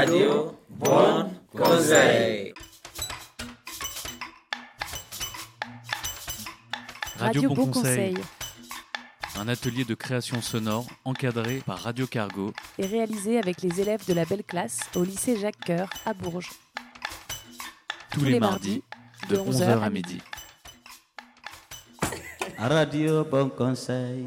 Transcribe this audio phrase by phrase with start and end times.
[0.00, 2.54] Radio Bon Conseil.
[7.18, 8.16] Radio Bon Conseil.
[9.38, 14.14] Un atelier de création sonore encadré par Radio Cargo Et réalisé avec les élèves de
[14.14, 16.48] la belle classe au lycée Jacques Coeur à Bourges.
[18.10, 18.82] tous les mardis
[19.28, 20.22] de 11h à midi.
[22.56, 24.26] Radio Bon Conseil.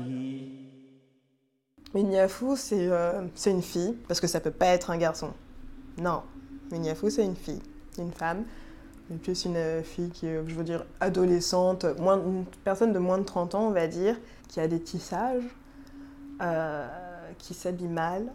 [1.96, 5.34] Mignafou, c'est euh, c'est une fille, parce que ça peut pas être un garçon.
[5.98, 6.24] Non,
[6.72, 7.62] Mignafou, c'est une fille,
[7.98, 8.46] une femme.
[9.14, 13.18] Et plus une euh, fille qui est, je veux dire, adolescente, une personne de moins
[13.18, 14.16] de 30 ans, on va dire,
[14.48, 15.44] qui a des tissages,
[16.42, 16.88] euh,
[17.38, 18.32] qui s'habille mal,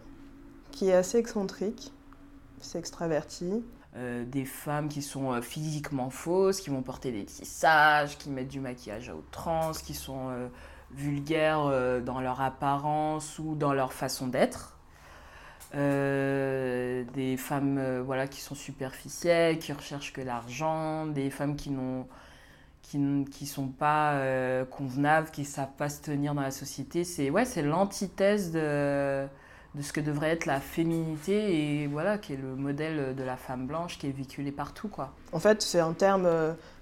[0.71, 1.93] qui est assez excentrique,
[2.59, 3.63] c'est extraverti.
[3.95, 8.49] Euh, des femmes qui sont euh, physiquement fausses, qui vont porter des tissages, qui mettent
[8.49, 10.49] du maquillage à outrance, qui sont
[10.91, 14.78] vulgaires dans leur apparence ou dans leur façon d'être.
[15.75, 21.69] Euh, des femmes euh, voilà, qui sont superficielles, qui recherchent que l'argent, des femmes qui
[21.69, 22.07] n'ont
[22.81, 22.97] qui
[23.29, 27.03] qui sont pas euh, convenables, qui ne savent pas se tenir dans la société.
[27.03, 29.27] C'est ouais, l'antithèse de,
[29.75, 33.37] de ce que devrait être la féminité et voilà, qui est le modèle de la
[33.37, 34.87] femme blanche qui est véhiculé partout.
[34.87, 35.13] Quoi.
[35.33, 35.93] En fait, c'est un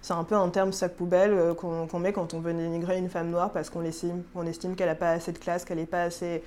[0.10, 3.52] un peu un terme sac poubelle qu'on met quand on veut dénigrer une femme noire
[3.52, 6.42] parce qu'on estime, estime qu'elle n'a pas assez de classe, qu'elle n'est pas assez,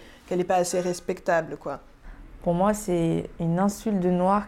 [0.49, 1.81] pas assez respectable, quoi.
[2.43, 4.47] Pour moi, c'est une insulte de noir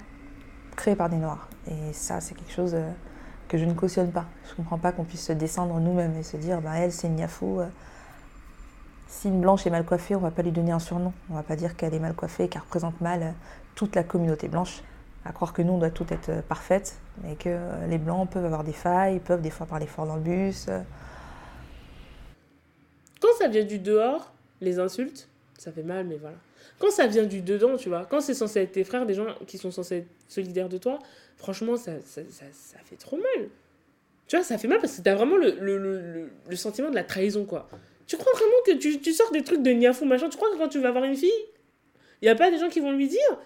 [0.77, 1.49] créée par des noirs.
[1.71, 2.91] Et ça, c'est quelque chose euh,
[3.49, 4.25] que je ne cautionne pas.
[4.47, 7.07] Je ne comprends pas qu'on puisse se descendre nous-mêmes et se dire, bah, elle, c'est
[7.09, 7.61] une niafou.
[7.61, 7.69] euh.
[9.09, 11.13] Si une blanche est mal coiffée, on ne va pas lui donner un surnom.
[11.29, 13.31] On ne va pas dire qu'elle est mal coiffée et qu'elle représente mal euh,
[13.75, 14.83] toute la communauté blanche.
[15.27, 17.57] À croire que nous, on doit tout être parfaite et que
[17.89, 20.69] les blancs peuvent avoir des failles, peuvent des fois parler fort dans le bus.
[23.21, 26.35] Quand ça vient du dehors, les insultes, ça fait mal, mais voilà.
[26.79, 29.27] Quand ça vient du dedans, tu vois, quand c'est censé être tes frères, des gens
[29.47, 30.99] qui sont censés être solidaires de toi,
[31.37, 33.49] franchement, ça, ça, ça, fait trop mal.
[34.29, 36.95] Tu vois, ça fait mal parce que t'as vraiment le, le, le, le- sentiment de
[36.95, 37.69] la trahison, quoi.
[38.07, 40.59] Tu crois vraiment que tu, tu sors des trucs de niafou, machin, tu crois que
[40.59, 41.31] quand tu vas voir une fille,
[42.21, 43.39] il n'y a pas des gens qui vont lui dire?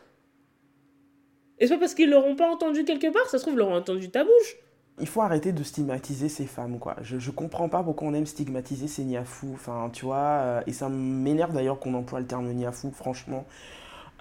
[1.58, 4.08] Et c'est pas parce qu'ils l'auront pas entendu quelque part, ça se trouve, l'auront entendu
[4.08, 4.56] de ta bouche.
[4.98, 6.96] Il faut arrêter de stigmatiser ces femmes, quoi.
[7.02, 9.50] Je, je comprends pas pourquoi on aime stigmatiser ces niafous.
[9.54, 13.44] Enfin, tu vois, euh, et ça m'énerve d'ailleurs qu'on emploie le terme niafou, franchement.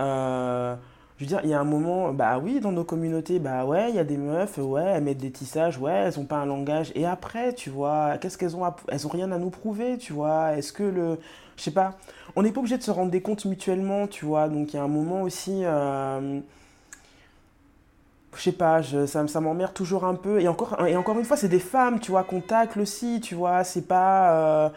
[0.01, 0.75] Euh,
[1.17, 3.89] je veux dire, il y a un moment, bah oui, dans nos communautés, bah ouais,
[3.89, 6.45] il y a des meufs, ouais, elles mettent des tissages, ouais, elles ont pas un
[6.47, 6.91] langage.
[6.95, 10.13] Et après, tu vois, qu'est-ce qu'elles ont à- Elles ont rien à nous prouver, tu
[10.13, 10.57] vois.
[10.57, 11.19] Est-ce que le.
[11.57, 11.97] Je sais pas.
[12.35, 14.49] On n'est pas obligé de se rendre des comptes mutuellement, tu vois.
[14.49, 15.61] Donc il y a un moment aussi.
[15.63, 16.41] euh,
[18.35, 20.41] je sais pas, je- ça, ça m'emmerde toujours un peu.
[20.41, 23.35] Et encore, et encore une fois, c'est des femmes, tu vois, qu'on tacle aussi, tu
[23.35, 23.63] vois.
[23.63, 24.69] C'est pas, euh,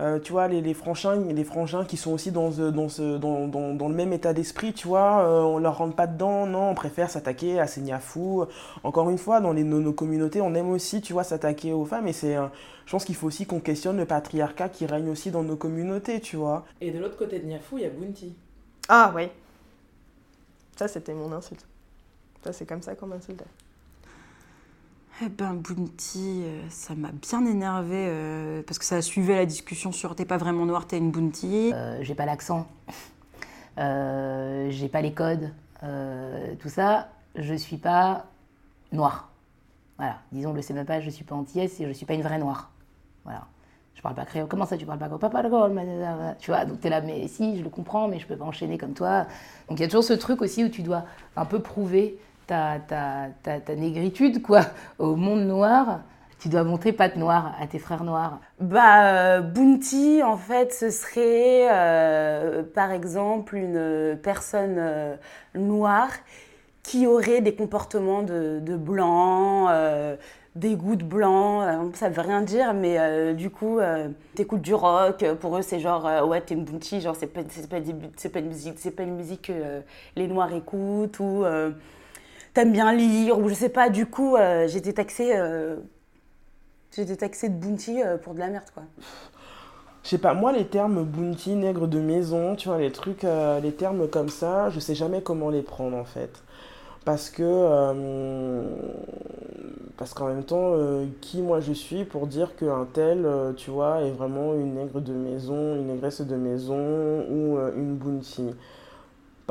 [0.00, 3.18] euh, tu vois, les, les, frangins, les frangins qui sont aussi dans, ce- dans, ce,
[3.18, 5.22] dans, dans, dans le même état d'esprit, tu vois.
[5.24, 8.46] euh, on leur rentre pas dedans, non, on préfère s'attaquer à ces niafous.
[8.84, 11.84] Encore une fois, dans les, nos, nos communautés, on aime aussi, tu vois, s'attaquer aux
[11.84, 12.08] femmes.
[12.08, 12.50] Et c'est, un-
[12.86, 16.20] je pense qu'il faut aussi qu'on questionne le patriarcat qui règne aussi dans nos communautés,
[16.20, 16.64] tu vois.
[16.80, 18.34] Et de l'autre côté de Niafou, il y a Bounty.
[18.88, 19.28] Ah oui.
[20.76, 21.64] Ça, c'était mon insulte.
[22.44, 23.44] Ça, c'est comme ça qu'on m'insultait.
[25.24, 29.92] Eh ben, Bounty, euh, ça m'a bien énervé euh, parce que ça suivait la discussion
[29.92, 31.72] sur t'es pas vraiment noir, t'es une Bounty.
[31.72, 32.66] Euh, j'ai pas l'accent,
[33.78, 35.50] Euh, j'ai pas les codes,
[35.82, 38.26] euh, tout ça, je suis pas
[38.90, 39.30] noire.
[39.96, 42.22] Voilà, disons, le sais même pas, je suis pas antillaise et je suis pas une
[42.22, 42.70] vraie noire.
[43.24, 43.46] Voilà.
[43.94, 44.48] Je parle pas créole.
[44.48, 45.80] Comment ça, tu parles pas créole
[46.38, 48.76] Tu vois, donc t'es là, mais si, je le comprends, mais je peux pas enchaîner
[48.76, 49.26] comme toi.
[49.68, 51.04] Donc il y a toujours ce truc aussi où tu dois
[51.36, 54.62] un peu prouver ta, ta, ta, ta négritude, quoi,
[54.98, 56.00] au monde noir.
[56.42, 58.40] Tu dois montrer patte noire à tes frères noirs.
[58.58, 65.14] Bah, euh, Bounty, en fait, ce serait, euh, par exemple, une personne euh,
[65.54, 66.10] noire
[66.82, 70.16] qui aurait des comportements de, blanc, euh,
[70.56, 71.92] des goûts de blanc.
[71.94, 73.78] ça veut rien dire, mais du coup,
[74.34, 75.24] t'écoutes du rock.
[75.40, 77.78] Pour eux, c'est genre, ouais, t'es une Bounty, genre, c'est pas, pas,
[78.30, 79.80] pas une musique, pas une musique que
[80.16, 81.44] les noirs écoutent, ou
[82.54, 83.88] t'aimes bien lire, ou je sais pas.
[83.90, 85.32] Du coup, euh, été taxée.
[85.36, 85.76] euh,
[86.96, 88.82] été taxée de Bounty euh, pour de la merde, quoi.
[90.04, 93.60] Je sais pas, moi les termes bounty, nègre de maison, tu vois, les trucs, euh,
[93.60, 96.42] les termes comme ça, je sais jamais comment les prendre en fait.
[97.04, 98.62] Parce que,
[99.96, 100.74] parce qu'en même temps,
[101.20, 103.26] qui moi je suis pour dire qu'un tel,
[103.56, 108.50] tu vois, est vraiment une nègre de maison, une négresse de maison ou une bounty.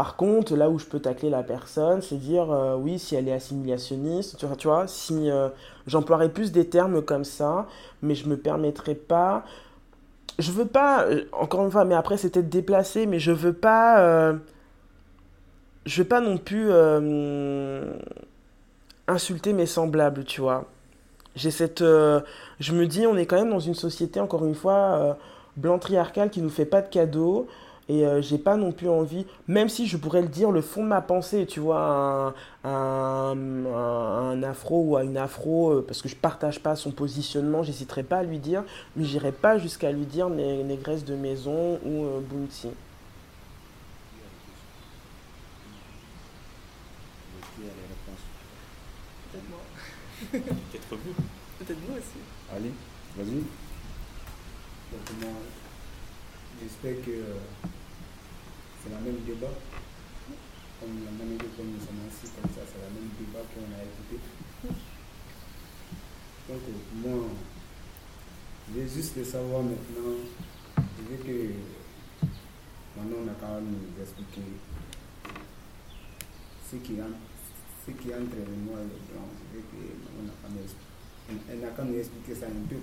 [0.02, 3.28] Par contre, là où je peux tacler la personne, c'est dire, euh, oui, si elle
[3.28, 5.50] est assimilationniste, tu vois, si euh,
[5.86, 7.68] j'emploierais plus des termes comme ça,
[8.02, 9.46] mais je me permettrais pas
[10.40, 14.34] je veux pas, euh, encore une fois, mais après peut-être déplacé, mais je veux pas
[15.86, 16.72] je vais pas non plus
[19.08, 20.66] insulter mes semblables, tu vois.
[21.36, 21.82] J'ai cette.
[21.82, 25.14] je me dis, on est quand même dans une société, encore une fois, euh,
[25.58, 27.48] blanc-triarcale qui nous fait pas de cadeaux.
[27.92, 30.82] Et euh, j'ai pas non plus envie, même si je pourrais le dire, le fond
[30.82, 32.34] de ma pensée, tu vois,
[32.64, 33.36] un,
[33.68, 38.04] un, afro ou à une afro, euh, parce que je partage pas son positionnement, j'hésiterai
[38.04, 38.64] pas à lui dire,
[38.96, 42.70] mais j'irai pas jusqu'à lui dire né- négresse de maison ou euh, bounty.
[49.32, 49.60] Peut-être moi.
[50.32, 51.14] Peut-être vous.
[51.60, 52.20] Peut-être vous aussi.
[52.56, 52.72] Allez,
[53.18, 53.44] vas-y.
[55.20, 55.32] Moi,
[56.62, 57.36] j'espère que euh,
[58.82, 59.54] c'est la même débat.
[60.80, 63.84] Comme la même idée nous sommes assis, comme ça, c'est la même débat qu'on a
[63.86, 64.18] écouté.
[66.50, 67.30] Donc, euh, moi,
[68.68, 70.18] je veux juste le savoir maintenant.
[70.76, 71.54] Je veux que
[72.98, 74.42] maintenant on a quand même nous expliquer
[76.70, 79.28] ce qui, ce qui entre le noir et le blanc.
[79.38, 79.82] Je veux que
[80.18, 80.66] on a quand même
[81.50, 82.76] elle n'a qu'à nous expliquer ça un peu.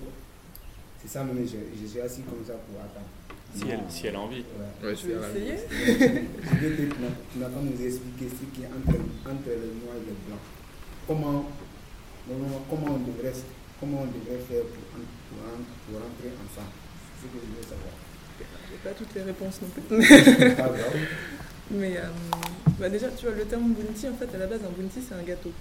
[1.01, 3.07] C'est ça, même, je, je suis assis comme ça pour attendre.
[3.55, 4.45] Si elle, si elle a envie.
[4.81, 4.87] Ouais.
[4.89, 5.57] Ouais, si elle a envie.
[5.69, 9.95] je veux que tu n'as- qu'à nous expliquer ce qui est entre, entre le noir
[9.97, 10.41] et le blanc.
[11.07, 11.49] Comment,
[12.69, 13.33] comment, on devrait,
[13.79, 15.39] comment on devrait faire pour, pour,
[15.89, 16.73] pour rentrer ensemble?
[17.19, 17.95] C'est ce que je veux savoir.
[18.69, 20.55] J'ai pas toutes les réponses non plus.
[20.55, 20.95] Pas grave.
[21.71, 22.03] Mais euh,
[22.79, 25.13] bah déjà, tu vois, le terme bounty, en fait, à la base, un bounty, c'est
[25.15, 25.51] un gâteau.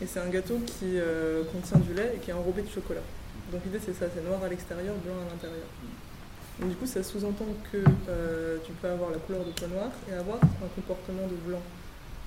[0.00, 3.00] Et c'est un gâteau qui euh, contient du lait et qui est enrobé de chocolat.
[3.50, 5.66] Donc l'idée, c'est ça, c'est noir à l'extérieur, blanc à l'intérieur.
[6.58, 10.12] Du coup, ça sous-entend que euh, tu peux avoir la couleur de peau noire et
[10.12, 11.62] avoir un comportement de blanc.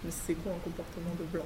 [0.03, 1.45] Mais c'est quoi un comportement de blanc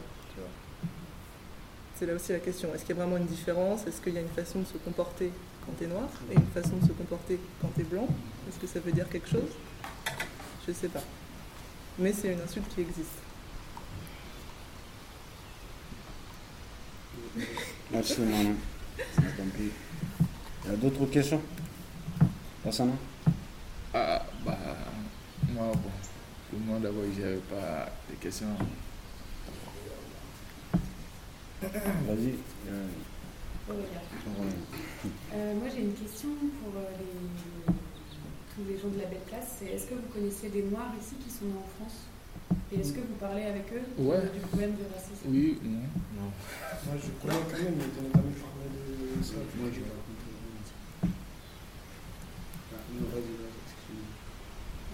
[1.95, 2.73] C'est là aussi la question.
[2.73, 3.85] Est-ce qu'il y a vraiment une différence?
[3.85, 5.31] Est-ce qu'il y a une façon de se comporter
[5.65, 8.07] quand tu es noir et une façon de se comporter quand tu es blanc?
[8.47, 9.51] Est-ce que ça veut dire quelque chose?
[10.67, 11.03] Je sais pas.
[11.99, 13.19] Mais c'est une insulte qui existe.
[17.91, 18.15] Merci,
[19.37, 19.71] compris.
[20.65, 21.41] Il y a d'autres questions?
[22.69, 22.93] Passana
[23.95, 24.55] Ah, bah,
[25.51, 25.89] moi, bon,
[26.51, 28.45] pour moi d'abord, je n'avais pas de questions.
[31.63, 32.35] Vas-y.
[32.69, 32.87] euh,
[35.33, 36.29] Euh, moi j'ai une question
[36.61, 37.73] pour euh, les-
[38.53, 39.55] tous les gens de la belle classe.
[39.57, 41.97] C'est est-ce que vous connaissez des Noirs ici qui sont nés en France?
[42.71, 43.81] Et est-ce que vous parlez avec eux?
[43.97, 44.21] De- Ouais.
[44.31, 45.25] du problème du racisme?
[45.25, 45.89] Oui, non.
[46.21, 46.29] Non.
[46.85, 48.37] Moi, je connais quand même, mais je n'ai jamais parlé
[49.17, 49.33] de ça.
[49.57, 50.29] Moi, je vais raconter.
[52.71, 54.09] Ah, non, vas-y, vas-y, excuse-moi.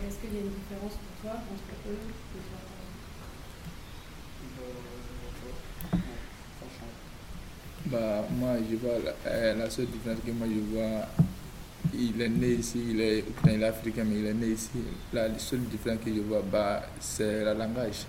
[0.03, 2.59] Et Est-ce qu'il y a une différence pour toi entre eux et toi
[7.87, 11.05] Bah, moi, je vois la, euh, la seule différence que moi je vois,
[11.93, 14.69] il est né ici, il est, il est africain, mais il est né ici.
[15.11, 18.05] La seule différence que je vois, bah, c'est le langage.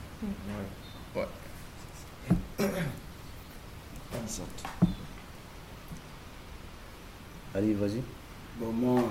[1.16, 1.26] Ouais.
[7.52, 8.00] Allez, vas-y.
[8.60, 9.02] Bon, moi,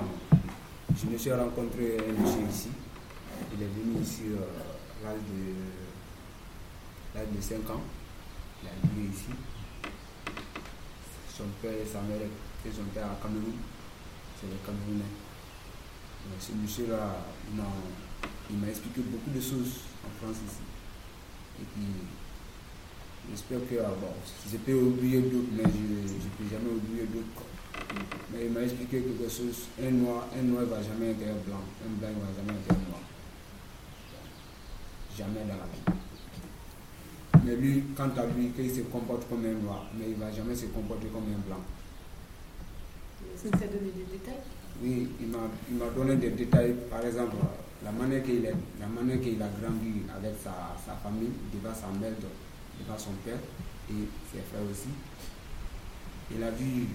[0.98, 2.70] je me suis rencontré un monsieur ici.
[3.54, 5.54] Il est venu ici euh, à l'âge de,
[7.16, 7.84] l'âge de 5 ans.
[8.62, 9.32] Il a vécu ici.
[11.36, 13.60] Son père et sa mère et son père à Cameroun.
[14.40, 15.12] C'est le Camerounais.
[16.40, 20.64] Ce monsieur-là, il m'a, expliqué beaucoup de choses en France ici.
[21.62, 21.86] Et puis,
[23.30, 24.12] j'espère que, ah, bon,
[24.52, 27.48] je peux oublier d'autres, mais je ne peux jamais oublier d'autres.
[28.34, 29.68] Mais il m'a expliqué quelque chose.
[29.82, 31.64] Un noir, un noir ne va jamais être blanc.
[31.86, 33.02] Un blanc ne va jamais être noir.
[35.18, 36.00] Jamais dans la vie.
[37.46, 40.32] Mais lui, quant à lui, qu'il se comporte comme un noir, mais il ne va
[40.32, 41.62] jamais se comporter comme un blanc.
[43.46, 44.42] As donné des détails?
[44.82, 45.38] Oui, il m'a
[45.70, 46.74] il donné des détails.
[46.90, 47.36] Par exemple,
[47.84, 52.12] la manière qu'il la manière qu'il a grandi avec sa, sa famille, devant sa mère,
[52.18, 53.38] devant son père
[53.90, 53.94] et
[54.34, 54.90] ses frères aussi.
[56.36, 56.88] Il a vu,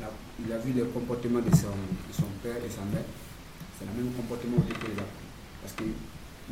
[0.00, 0.10] la-
[0.44, 3.04] il a vu le comportement de son, de son père et sa mère.
[3.78, 5.28] C'est le même comportement que qu'il a pris.
[5.60, 5.84] Parce que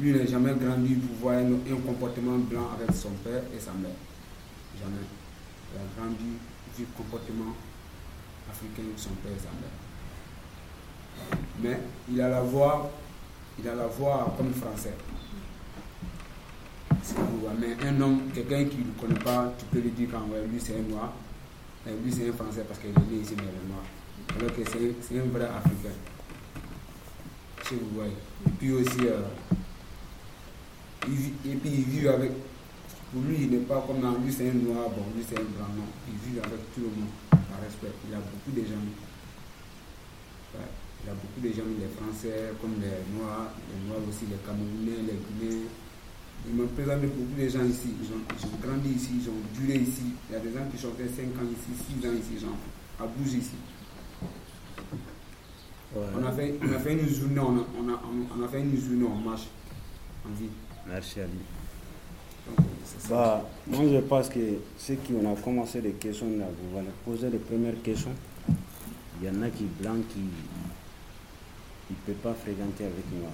[0.01, 3.91] lui, n'a jamais grandi pour voir un, comportement blanc avec son père et sa mère.
[4.79, 5.07] Jamais.
[5.73, 6.39] Il a grandi
[6.79, 7.55] le comportement
[8.51, 9.77] africain de son père et sa mère.
[11.63, 11.79] Mais
[12.11, 12.91] il a la voix,
[13.59, 14.95] il a la voix comme français.
[17.61, 20.61] Mais un homme, quelqu'un qui ne connaît pas, tu peux lui dire quand ouais, lui
[20.61, 21.13] c'est un noir,
[21.87, 23.85] et lui c'est un français parce qu'il est né ici mais il est noir.
[24.39, 24.63] Alors que
[25.03, 25.95] c'est un vrai africain.
[27.67, 28.17] Si vous voyez.
[28.59, 29.23] Puis aussi, euh,
[31.09, 32.33] il et puis il vit avec.
[33.13, 35.43] Pour lui, il n'est pas comme non, lui c'est un noir, bon, lui c'est un
[35.43, 35.89] blanc, non.
[36.07, 37.91] Il vit avec tout le monde, par respect.
[38.07, 38.79] Il a beaucoup de gens.
[40.55, 40.71] Ouais.
[41.03, 44.39] Il y a beaucoup de gens, les Français, comme les Noirs, les Noirs aussi, les
[44.47, 45.67] Camerounais, les Guinéens.
[46.47, 47.99] Il me présente beaucoup de gens ici.
[47.99, 50.15] Ils ont, ils ont grandi ici, ils ont duré ici.
[50.29, 52.57] Il y a des gens qui sont fait 5 ans ici, 6 ans ici, genre,
[53.01, 53.59] à bouger ici.
[55.97, 58.01] On, a fait, on a fait une journée, on a, on a,
[58.39, 59.49] on a fait une journée en marche,
[60.25, 60.55] en ville.
[60.91, 61.31] Merci Ali.
[63.09, 64.41] Bah, moi je pense que
[64.79, 68.11] ceux qui ont commencé les questions là, vous allez poser les premières questions.
[69.21, 70.19] Il y en a qui blanc qui
[71.91, 73.33] ne peut pas fréquenter avec noir.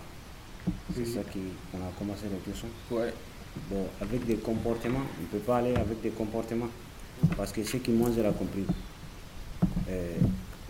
[0.94, 1.12] C'est Oui.
[1.14, 1.38] ça qui
[1.72, 2.68] on a commencé les questions.
[2.90, 3.12] Ouais.
[3.70, 6.68] Bon, avec des comportements, on ne peut pas aller avec des comportements.
[7.36, 8.66] Parce que ce qui moi j'ai compris,
[9.88, 10.16] euh,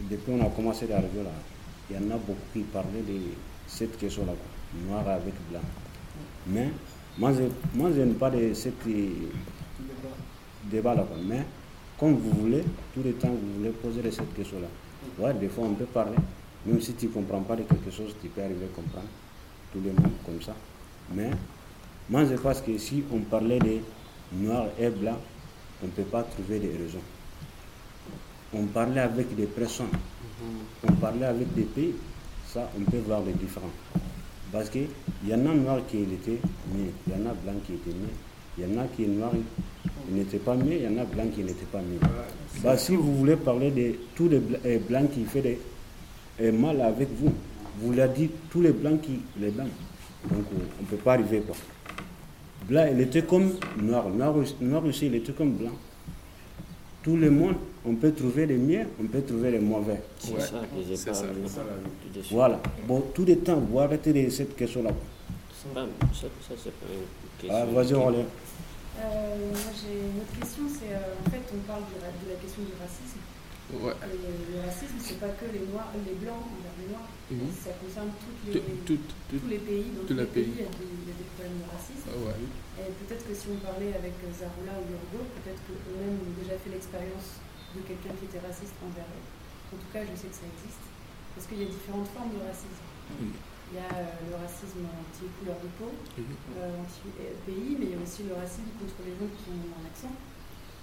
[0.08, 1.30] depuis on a commencé la radio là,
[1.90, 3.18] il y en a beaucoup qui parlaient de
[3.66, 4.32] cette question là,
[4.86, 5.60] noir avec blanc.
[6.48, 6.68] Mais
[7.18, 7.42] moi je,
[7.78, 8.68] moi je n'aime pas de ce
[10.70, 11.02] débat là.
[11.02, 11.16] quoi.
[11.26, 11.44] Mais
[11.98, 12.62] comme vous voulez,
[12.94, 14.68] tout le temps vous voulez poser cette question là.
[15.18, 16.16] Ouais, des fois on peut parler,
[16.64, 19.08] même si tu ne comprends pas de quelque chose, tu peux arriver à comprendre
[19.72, 20.54] tout le monde comme ça.
[21.14, 21.30] Mais
[22.10, 23.78] moi je pense que si on parlait de
[24.32, 25.18] noir et blanc,
[25.82, 27.02] on ne peut pas trouver des raisons.
[28.54, 29.86] On parlait avec des personnes,
[30.88, 31.94] on parlait avec des pays,
[32.46, 33.70] ça on peut voir les différents.
[34.52, 34.88] Parce qu'il
[35.26, 36.30] y en a noir qui était
[36.72, 38.08] né, il y en a blanc qui était né,
[38.58, 39.32] il y en a qui est noir,
[40.08, 41.98] il n'était pas né, il y en a blanc qui n'était pas né.
[42.62, 45.58] Bah, si vous voulez parler de tous les euh, blancs qui font des
[46.40, 47.32] euh, mal avec vous,
[47.80, 49.68] vous l'avez dit, tous les blancs qui les blancs.
[50.30, 51.56] Donc on ne peut pas arriver quoi.
[52.68, 54.08] Blanc, il était comme noir.
[54.08, 55.72] Noir, noir aussi, il était comme blanc.
[57.02, 57.54] Tout le monde,
[57.86, 60.00] on peut trouver les miens, on peut trouver les mauvais.
[60.18, 61.62] C'est Ouais, ça que j'ai c'est parlé ça, c'est ça,
[62.02, 62.32] tout de suite.
[62.36, 62.60] Voilà.
[62.86, 64.90] Bon, tout le temps, vous arrêtez de cette question-là.
[65.74, 65.80] Ça,
[66.12, 67.50] ça, c'est pas une question.
[67.50, 68.26] Ah, vas-y, on relève.
[68.96, 72.00] Euh, moi j'ai une autre question, c'est euh, en fait on parle de
[72.32, 73.20] la question du racisme.
[73.76, 73.92] Ouais.
[74.08, 77.50] Et le racisme, c'est pas que les noirs, les blancs envers les noirs, Mhm.
[77.60, 79.90] ça concerne toutes les, Tout- tout- tout- tous les pays.
[79.92, 80.64] Dans tous les pays, pays.
[80.64, 82.08] il y, a des, il y a des problèmes de racisme.
[82.08, 82.40] Ah ouais.
[82.80, 86.72] Et peut-être que si on parlait avec Zaroula ou Yorgo, peut-être qu'eux-mêmes ont déjà fait
[86.72, 87.36] l'expérience
[87.76, 89.26] de quelqu'un qui était raciste envers eux.
[89.72, 90.84] En tout cas, je sais que ça existe.
[91.36, 92.80] Parce qu'il y a différentes formes de racisme.
[93.20, 93.30] Oui.
[93.70, 96.24] Il y a euh, le racisme anti-couleur de peau, Oui.
[96.56, 99.84] euh, anti-pays, mais il y a aussi le racisme contre les gens qui ont un
[99.90, 100.14] accent.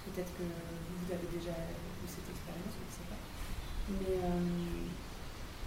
[0.04, 3.20] Peut-être que vous avez déjà eu cette expérience, je ne sais pas.
[3.98, 4.84] Mais euh,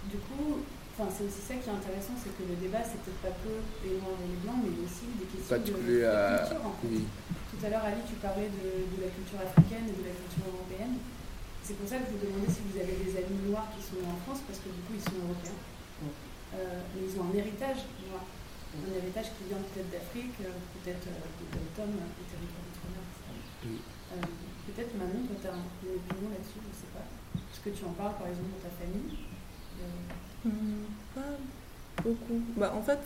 [0.06, 0.62] du coup,
[0.94, 3.50] enfin, c'est aussi ça qui est intéressant, c'est que le débat, c'est peut-être pas que
[3.82, 6.62] les noirs et les blancs, mais aussi des questions de, de culture.
[6.64, 6.86] En fait.
[6.86, 7.02] oui.
[7.50, 10.46] Tout à l'heure, Ali, tu parlais de, de la culture africaine et de la culture
[10.54, 11.02] européenne.
[11.68, 14.00] C'est pour ça que je vous demandais si vous avez des amis noirs qui sont
[14.00, 15.60] en France, parce que du coup, ils sont européens.
[16.56, 18.24] Euh, mais ils ont un héritage noir.
[18.72, 23.04] Un héritage qui vient peut-être d'Afrique, euh, peut-être euh, de Tom, des territoires d'outre-mer.
[23.68, 24.24] Euh,
[24.64, 27.04] peut-être Manon, toi, tu as une opinion là-dessus, je ne sais pas.
[27.36, 29.28] Est-ce que tu en parles, par exemple, dans ta famille?
[29.84, 31.36] Euh, Hmm, pas
[32.00, 32.40] beaucoup.
[32.56, 33.00] Bah, en fait,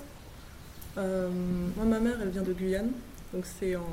[0.99, 1.31] euh,
[1.75, 2.93] moi, ma mère, elle vient de Guyane.
[3.35, 3.91] Donc, c'est en,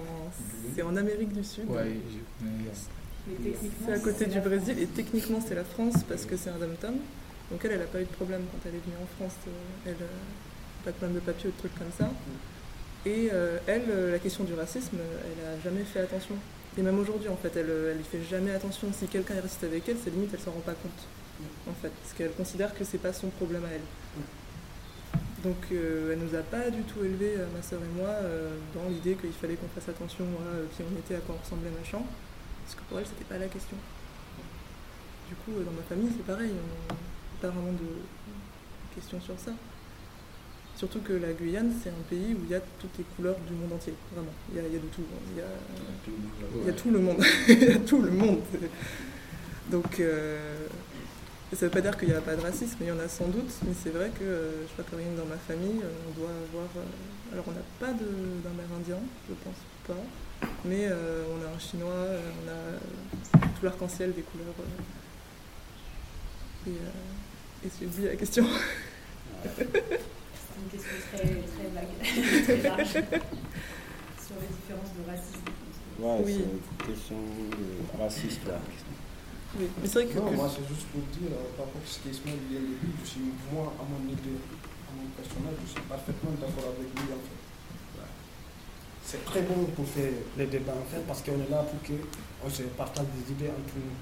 [0.75, 1.65] c'est en Amérique du Sud.
[1.71, 1.97] Ouais,
[3.85, 4.79] C'est à côté du Brésil.
[4.79, 6.95] Et techniquement, c'est la France parce que c'est un dom-tom.
[7.51, 9.37] Donc, elle, elle n'a pas eu de problème quand elle est venue en France.
[9.47, 9.51] euh,
[9.87, 12.09] Elle euh, pas de problème de papier ou de trucs comme ça.
[13.05, 16.35] Et euh, elle, la question du racisme, elle a jamais fait attention.
[16.77, 18.87] Et même aujourd'hui, en fait, elle, euh, elle y fait jamais attention.
[18.93, 21.01] Si quelqu'un est raciste avec elle, c'est limite, elle s'en rend pas compte.
[21.69, 23.87] En fait, parce qu'elle considère que c'est pas son problème à elle.
[25.43, 28.09] Donc, euh, elle nous a pas du tout élevés, ma soeur et moi,
[28.75, 31.71] dans l'idée qu'il fallait qu'on fasse attention à qui on était, à quoi on ressemblait,
[31.79, 32.03] machin.
[32.69, 33.77] Parce que pour elle, c'était pas la question.
[35.27, 36.51] Du coup, euh, dans ma famille, c'est pareil.
[36.53, 36.99] On n'a
[37.41, 37.89] pas vraiment de
[38.93, 39.51] questions sur ça.
[40.77, 43.53] Surtout que la Guyane, c'est un pays où il y a toutes les couleurs du
[43.53, 44.31] monde entier, vraiment.
[44.51, 45.01] Il y a, il y a de tout.
[45.31, 45.45] Il y a,
[46.61, 47.25] il y a tout le monde.
[47.47, 48.41] il y a tout le monde.
[49.71, 50.67] Donc, euh,
[51.55, 53.27] ça veut pas dire qu'il n'y a pas de racisme, il y en a sans
[53.27, 56.19] doute, mais c'est vrai que euh, je crois que rien dans ma famille, euh, on
[56.19, 56.69] doit avoir.
[56.77, 58.97] euh, alors, on n'a pas d'Amérindien,
[59.27, 59.57] je pense
[59.87, 62.77] pas, mais euh, on a un chinois, euh, on a euh,
[63.57, 64.53] tout l'arc-en-ciel des couleurs.
[64.59, 64.63] euh.
[66.69, 68.45] et euh, et j'ai oublié la question.
[69.43, 71.93] C'est une question très, très vague,
[72.43, 75.47] très large, sur les différences de racisme.
[75.99, 76.35] Ouais, Oui.
[76.37, 77.17] c'est une question
[77.99, 78.59] raciste là.
[79.57, 80.19] Oui, mais c'est vrai que.
[80.19, 82.65] Non, que- moi c'est juste pour dire, euh, par rapport à ce qu'Ismaël vient de
[82.79, 84.39] dire, je suis, moi, à mon idée,
[84.87, 87.38] à mon personnage, je suis parfaitement d'accord avec lui en fait.
[89.09, 92.49] C'est très bon pour faire les débats en fait, parce qu'on est là pour qu'on
[92.53, 93.97] se partage des idées entre nous.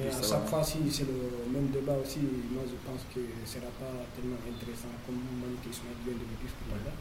[0.00, 3.60] Mais à chaque fois, si c'est le même débat aussi, moi je pense que ce
[3.60, 7.00] ne sera pas tellement intéressant comme Malik Ismaël vient de le dire tout à l'heure.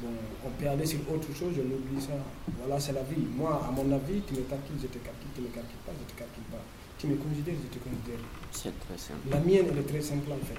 [0.00, 0.16] Bon,
[0.48, 2.16] on peut aller sur autre chose, je l'oublie ça.
[2.56, 3.20] Voilà, c'est la vie.
[3.36, 6.08] Moi, à mon avis, tu me calcules, je te calcule, tu me calcules pas, je
[6.08, 6.64] te calcule pas.
[6.96, 8.24] Tu me considères, je te considère.
[8.56, 9.28] C'est très simple.
[9.28, 10.56] La mienne, elle est très simple en fait.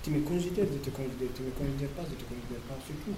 [0.00, 1.28] Tu me considères, je te considère.
[1.36, 2.80] Tu me considères pas, je te considère pas.
[2.80, 3.12] C'est tout.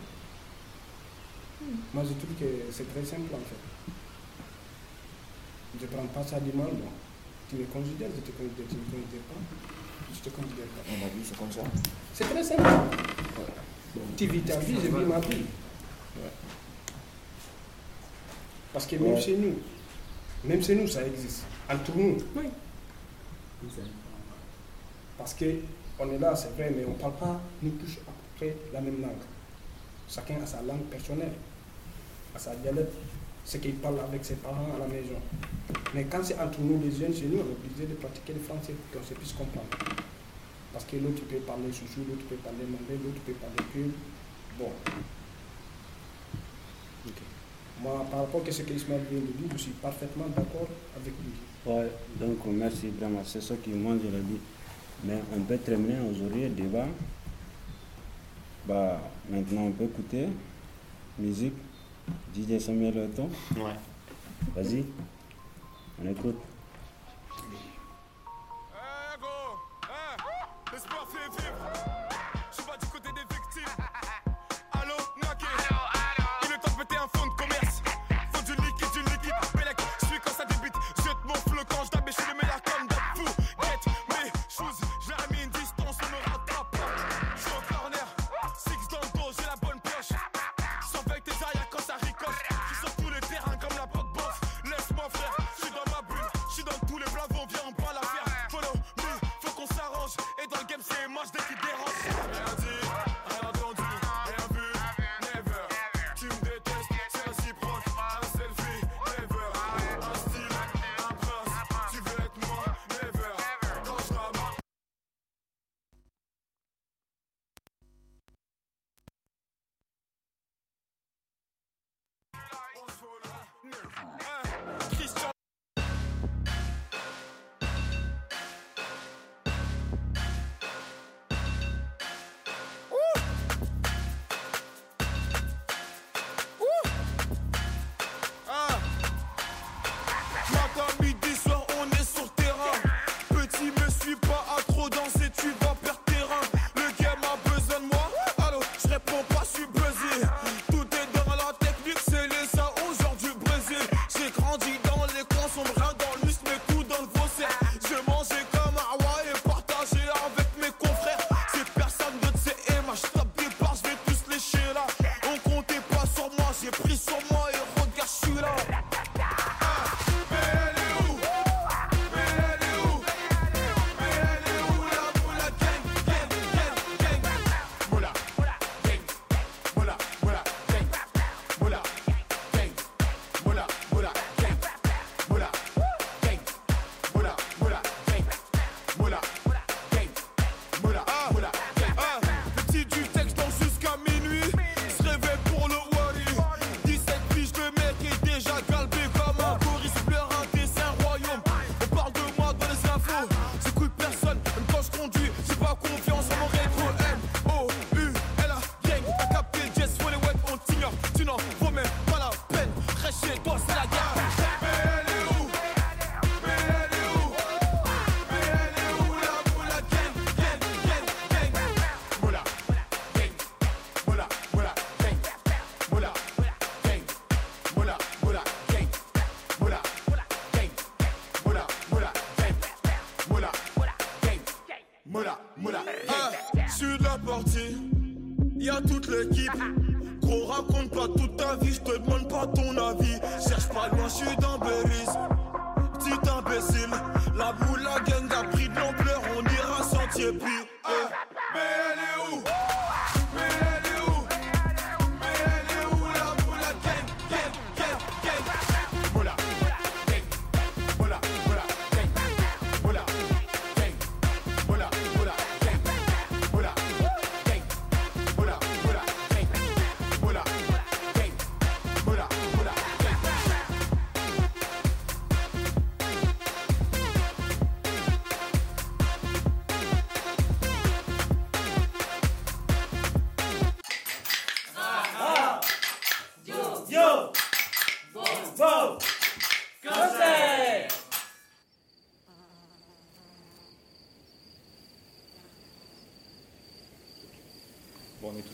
[1.92, 3.92] Moi, je trouve que c'est très simple en fait.
[5.80, 6.92] Je ne prends pas ça du mal, moi.
[7.50, 9.40] Tu me considères, je te considère, tu ne me considères pas.
[10.14, 10.82] Je te considère pas.
[10.90, 11.62] On a c'est comme ça.
[12.14, 12.62] C'est très simple.
[14.16, 15.44] Tu vis ta vie, je vis ma vie.
[18.72, 19.58] Parce que même chez nous,
[20.44, 21.44] même chez nous, ça existe.
[21.70, 22.16] Entre nous.
[22.36, 22.44] Oui.
[25.16, 28.36] Parce qu'on est là, c'est vrai, mais on ne parle pas, nous touche à peu
[28.36, 29.12] près la même langue.
[30.08, 31.32] Chacun a sa langue personnelle,
[32.34, 32.92] a sa dialecte,
[33.44, 35.20] ce qu'il parle avec ses parents à la maison.
[35.94, 38.40] Mais quand c'est entre nous, les jeunes chez nous, on est obligé de pratiquer le
[38.40, 39.68] français pour qu'on se puisse comprendre.
[40.72, 43.90] Parce que l'autre peut parler chouchou, l'autre peut parler mandé, l'autre peut parler cul.
[44.58, 44.70] Bon.
[47.80, 51.32] Moi, par rapport à ce qu'Ismaël vient de dire, je suis parfaitement d'accord avec lui.
[51.64, 53.22] Ouais, donc merci vraiment.
[53.24, 54.22] C'est ce qui moi je l'ai.
[55.04, 56.86] Mais on peut terminer aujourd'hui le débat.
[58.68, 60.28] Bah, maintenant, on peut écouter
[61.18, 61.54] musique.
[62.36, 63.30] DJ Samuel Leton.
[63.56, 63.72] Ouais.
[64.54, 64.84] Vas-y,
[66.02, 66.36] on écoute.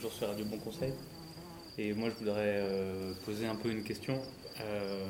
[0.04, 0.92] toujours sur Radio Bon Conseil.
[1.78, 4.20] Et moi, je voudrais euh, poser un peu une question.
[4.60, 5.02] Euh,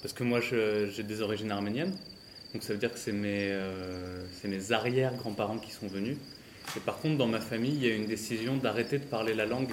[0.00, 1.94] parce que moi, j'ai des origines arméniennes.
[2.54, 6.16] Donc ça veut dire que c'est mes, euh, mes arrière-grands-parents qui sont venus.
[6.78, 9.44] Et par contre, dans ma famille, il y a une décision d'arrêter de parler la
[9.44, 9.72] langue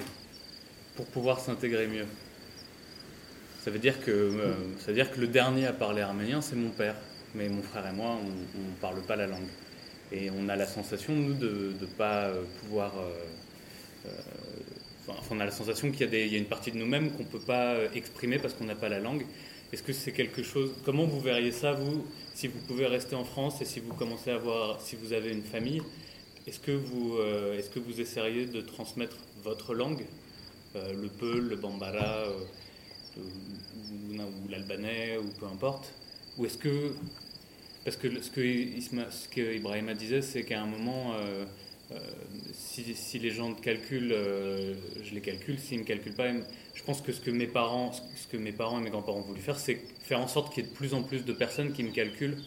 [0.94, 2.06] pour pouvoir s'intégrer mieux.
[3.64, 4.30] Ça veut, dire que,
[4.78, 6.96] ça veut dire que le dernier à parler arménien, c'est mon père.
[7.34, 9.48] Mais mon frère et moi, on ne parle pas la langue.
[10.12, 12.92] Et on a la sensation, nous, de ne pas euh, pouvoir...
[12.98, 13.10] euh,
[14.06, 14.10] euh,
[15.08, 17.40] enfin, on a la sensation qu'il y, a une partie de nous-mêmes qu'on ne peut
[17.40, 19.26] pas exprimer parce qu'on n'a pas la langue.
[19.72, 20.70] Est-ce que c'est quelque chose...
[20.84, 24.30] Comment vous verriez ça, vous, si vous pouvez rester en France et si vous commencez
[24.30, 24.80] à avoir...
[24.80, 25.82] Si vous avez une famille,
[26.46, 30.04] est-ce que vous, euh, est-ce que vous essayeriez de transmettre votre langue,
[30.74, 32.26] le peul, le bambara,
[33.16, 35.92] ou- ou l'albanais, ou peu importe?
[36.38, 36.92] Ou est-ce que...
[37.86, 41.44] Parce que ce que, Isma- ce que Ibrahima disait, c'est qu'à un moment, euh,
[41.92, 41.98] euh,
[42.52, 46.32] si, les gens calculent, euh, je les calcule, s'ils ne me calculent pas,
[46.74, 49.22] je pense que ce que mes parents, ce que mes parents et mes grands-parents ont
[49.22, 51.72] voulu faire, c'est faire en sorte qu'il y ait de plus en plus de personnes
[51.72, 52.38] qui me calculent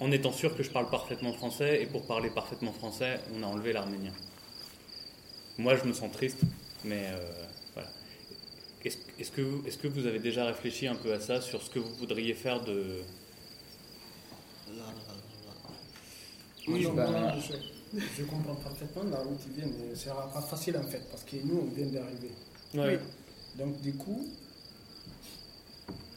[0.00, 3.46] en étant sûr que je parle parfaitement français, et pour parler parfaitement français, on a
[3.46, 4.12] enlevé l'arménien.
[5.58, 6.40] Moi, je me sens triste,
[6.84, 7.04] mais
[7.74, 7.90] voilà.
[8.84, 9.30] Est-ce
[9.78, 12.64] que vous avez déjà réfléchi un peu à ça, sur ce que vous voudriez faire
[12.64, 13.02] de...
[16.72, 20.40] Oui, je, bah- je, je comprends parfaitement là où tu viens, mais ce sera pas
[20.42, 22.30] facile en fait, parce que nous, on vient d'arriver.
[22.74, 22.98] Ouais.
[23.58, 24.28] Donc, du coup,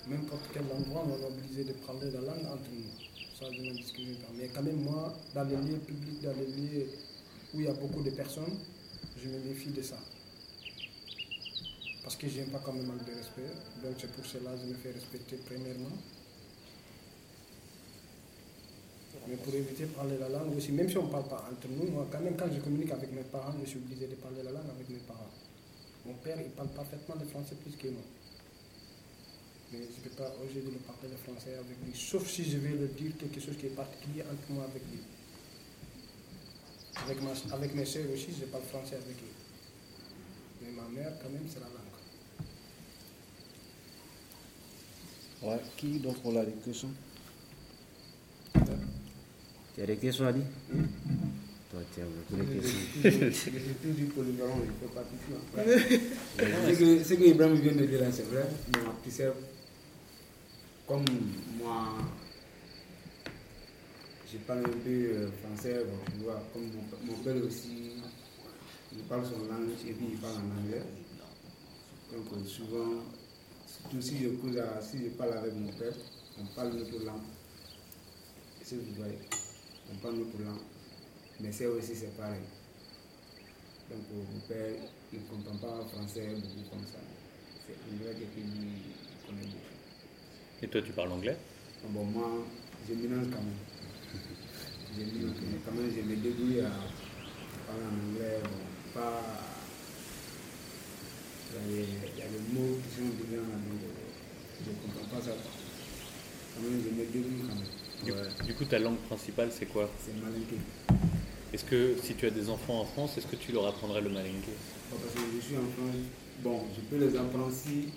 [0.08, 2.92] n'importe quel endroit, on est obligé de parler la langue entre nous.
[3.40, 4.32] Ça, je n'en discute pas.
[4.38, 6.88] Mais quand même, moi, dans les lieux publics, dans les lieux
[7.54, 8.58] où il y a beaucoup de personnes,
[9.22, 9.98] je me méfie de ça.
[12.04, 13.50] Parce que je n'aime pas quand même manque de respect.
[13.84, 15.96] Donc, c'est pour cela que je me fais respecter premièrement.
[19.28, 21.68] Mais pour éviter de parler la langue aussi, même si on ne parle pas entre
[21.70, 24.44] nous, moi, quand même, quand je communique avec mes parents, je suis obligé de parler
[24.44, 25.32] la langue avec mes parents.
[26.06, 28.04] Mon père, il parle parfaitement le français plus que moi.
[29.72, 32.44] Mais je ne peux pas oser de le parler le français avec lui, sauf si
[32.44, 35.00] je vais le dire quelque chose qui est particulier entre moi avec lui.
[37.06, 39.34] Avec, ma, avec mes soeurs aussi, je parle français avec eux.
[40.62, 41.84] Mais ma mère, quand même, c'est la langue.
[45.44, 46.90] Ouais, qui d'autre a des questions
[49.82, 49.98] À dire
[51.72, 52.80] Toi, tu as beaucoup de questions.
[53.02, 57.06] J'ai toujours polyvalent, il ne faut pas tout faire.
[57.08, 58.46] Ce que, Ibrahim vient de dire c'est vrai.
[58.72, 59.32] Bon, tu sais,
[60.88, 61.06] comme
[61.58, 61.88] moi,
[64.32, 66.70] je parle un peu euh, français, tu vois, comme
[67.08, 67.94] mon, père aussi,
[68.92, 70.84] il parle son langue et puis il parle en anglais.
[72.12, 73.02] Donc euh, souvent,
[73.66, 75.94] surtout je, si je parle avec mon père,
[76.40, 77.22] on parle notre langue.
[78.62, 79.18] C'est ce que vous voyez.
[79.92, 80.62] On parle notre langue.
[81.40, 82.42] Mais c'est aussi c'est pareil.
[83.90, 84.76] Donc mon père,
[85.12, 87.00] il ne comprend pas français beaucoup comme ça.
[87.68, 88.82] C'est anglais que lui
[89.26, 89.74] connaît beaucoup.
[90.62, 91.36] Et toi, tu parles anglais?
[91.84, 92.30] Ah Bon, moi,
[92.88, 93.62] je mélange quand même.
[94.98, 96.72] Je mélange, mais quand même, je me débrouille à
[97.68, 98.40] parler en anglais.
[98.44, 99.22] Bon, pas.
[101.68, 103.44] Il y, a il y a les mots qui sont donc euh,
[104.66, 105.32] je ne comprends pas ça.
[106.56, 107.83] Quand même, je me débrouille quand même.
[108.04, 108.12] Du,
[108.46, 110.58] du coup, ta langue principale, c'est quoi C'est malinké.
[111.54, 114.10] Est-ce que si tu as des enfants en France, est-ce que tu leur apprendrais le
[114.10, 114.52] malinké
[114.90, 115.96] Bon, Parce que je suis en France,
[116.44, 117.90] bon, je peux les apprendre si,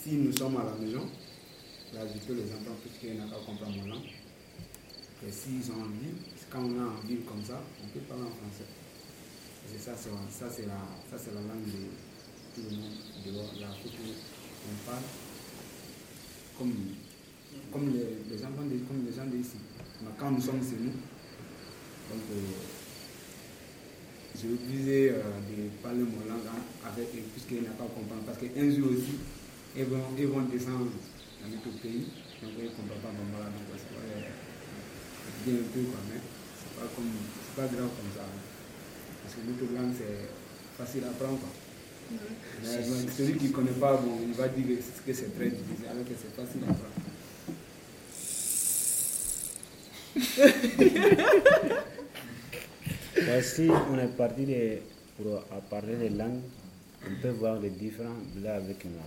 [0.00, 1.06] si nous sommes à la maison.
[1.94, 4.10] Là, je peux les apprendre puisqu'ils n'ont pas compris mon langue.
[5.26, 6.16] Et s'ils sont en ville,
[6.50, 8.68] quand on est en ville comme ça, on peut parler en français.
[9.74, 11.90] Et ça, c'est la, ça, c'est la, ça, c'est la langue de
[12.54, 12.96] tout le monde
[13.26, 13.52] dehors.
[13.60, 15.02] Là, faut qu'on parle
[16.58, 16.74] comme,
[17.72, 19.58] comme les, les enfants, de- comme les gens d'ici.
[20.02, 20.92] Mais quand nous sommes chez nous,
[22.10, 22.36] donc, euh,
[24.34, 26.48] j'ai obligé euh, de parler mon langue
[26.86, 28.18] avec eux, puisqu'ils n'ont pas compris.
[28.26, 29.18] Parce qu'un jour aussi,
[29.76, 32.08] ils vont, ils vont descendre dans notre pays,
[32.42, 34.32] donc ils ne comprennent pas bon, voilà, donc c'est pas euh,
[35.44, 36.20] bien un peu quoi, mais
[36.56, 37.12] c'est pas, comme,
[37.54, 38.24] pas grave comme ça.
[38.26, 38.40] hein.
[39.22, 40.26] Parce que notre langue, c'est
[40.80, 41.38] facile à apprendre.
[41.38, 41.52] Quoi.
[42.10, 45.30] Mais bon, celui qui ne connaît pas, bon, il va dire que c'est- que c'est
[45.36, 46.98] très difficile, alors que c'est facile à apprendre.
[53.16, 54.78] Ouais, si on est parti de-
[55.16, 56.40] pour à parler des langues,
[57.06, 59.04] on peut voir les différents là avec moi.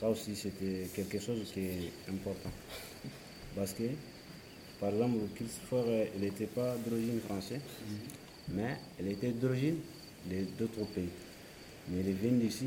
[0.00, 2.50] Ça aussi, c'était quelque chose qui est important.
[3.56, 3.84] Parce que,
[4.80, 5.84] par exemple, Christopher,
[6.16, 7.60] il n'était pas d'origine française,
[8.48, 9.76] mais il était d'origine
[10.58, 11.08] d'autres pays.
[11.90, 12.66] Mais il vient d'ici.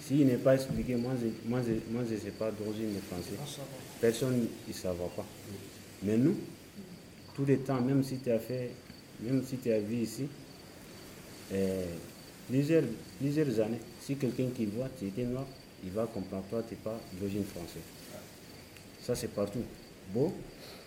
[0.00, 3.36] S'il n'est pas expliqué, moi je ne sais pas d'origine de français.
[4.00, 5.24] Personne ne saura pas.
[6.02, 6.36] Mais nous,
[7.34, 8.70] tout le temps, même si tu as fait,
[9.20, 10.26] même si tu as vu ici,
[11.52, 11.84] euh,
[12.48, 12.84] plusieurs,
[13.20, 13.80] plusieurs années.
[14.00, 15.46] Si quelqu'un qui voit, tu étais noir,
[15.82, 17.82] il va comprendre, toi, tu n'es pas d'origine française.
[19.02, 19.62] Ça, c'est partout.
[20.12, 20.32] Beau,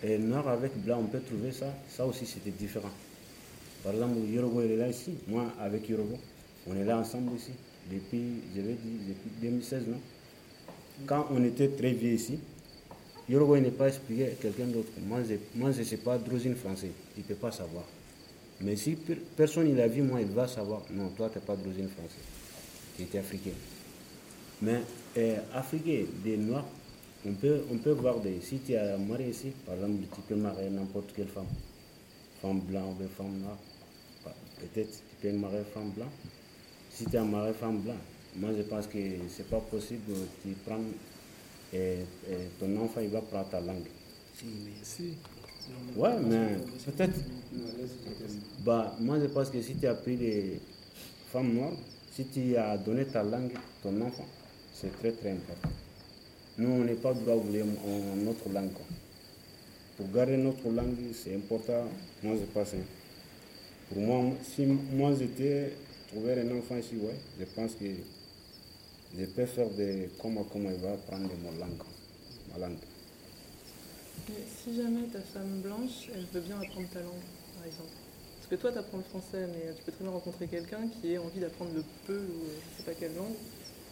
[0.02, 1.66] et noir avec blanc, on peut trouver ça.
[1.88, 2.90] Ça aussi, c'était différent.
[3.82, 5.14] Par exemple, Yorogo, il est là ici.
[5.26, 6.18] Moi, avec Yorogo,
[6.66, 7.52] on est là ensemble ici.
[7.90, 10.00] Depuis, je vais dire, depuis 2016, non?
[11.06, 12.38] Quand on était très vieux ici,
[13.28, 14.88] Yorogo, il n'est pas expliqué à quelqu'un d'autre.
[15.06, 15.20] Moi,
[15.72, 16.92] je ne sais pas d'origine française.
[17.16, 17.84] Il ne peut pas savoir.
[18.60, 20.82] Mais si per- personne il a vu, moi, il va savoir.
[20.90, 22.24] Non, toi, tu n'es pas d'origine française.
[22.96, 23.50] Tu étais africain.
[24.62, 24.80] Mais
[25.18, 26.64] euh, africain, des noirs,
[27.26, 28.40] on peut, on peut voir des.
[28.40, 31.46] Si tu es marié ici, par exemple, tu peux marier n'importe quelle femme.
[32.40, 33.58] Femme blanche ou femme noire.
[34.24, 36.08] Bah, Peut-être tu peux marier femme blanche.
[36.90, 37.96] Si tu es marié femme blanche,
[38.36, 40.12] moi je pense que c'est pas possible
[40.42, 40.78] tu prends.
[41.74, 42.02] Euh,
[42.58, 43.86] ton enfant, il va prendre ta langue.
[44.82, 45.14] Si.
[45.96, 47.18] Ouais, mais peut-être.
[48.64, 50.60] Bah, moi, je pense que si tu as pris des
[51.32, 51.72] femmes noires,
[52.14, 53.52] si tu as donné ta langue
[53.82, 54.26] ton enfant,
[54.74, 55.70] c'est très très important.
[56.58, 58.72] Nous, on n'est pas droit en- notre langue.
[58.72, 58.86] quoi.
[59.96, 61.84] Pour garder notre langue, c'est important.
[62.22, 62.74] Moi, je pense.
[62.74, 62.78] hein.
[63.92, 65.72] Pour moi, si moi j'étais
[66.08, 67.84] trouver un enfant ici, ouais, je pense que
[69.16, 71.82] je peux faire des comment comment il va apprendre mon langue,
[72.52, 72.78] ma langue.
[74.28, 77.24] Mais si jamais ta femme blanche, elle veut bien apprendre ta langue,
[77.56, 77.88] par exemple.
[78.36, 81.12] Parce que toi, tu apprends le français, mais tu peux très bien rencontrer quelqu'un qui
[81.12, 83.36] ait envie d'apprendre le peu ou je sais pas quelle langue.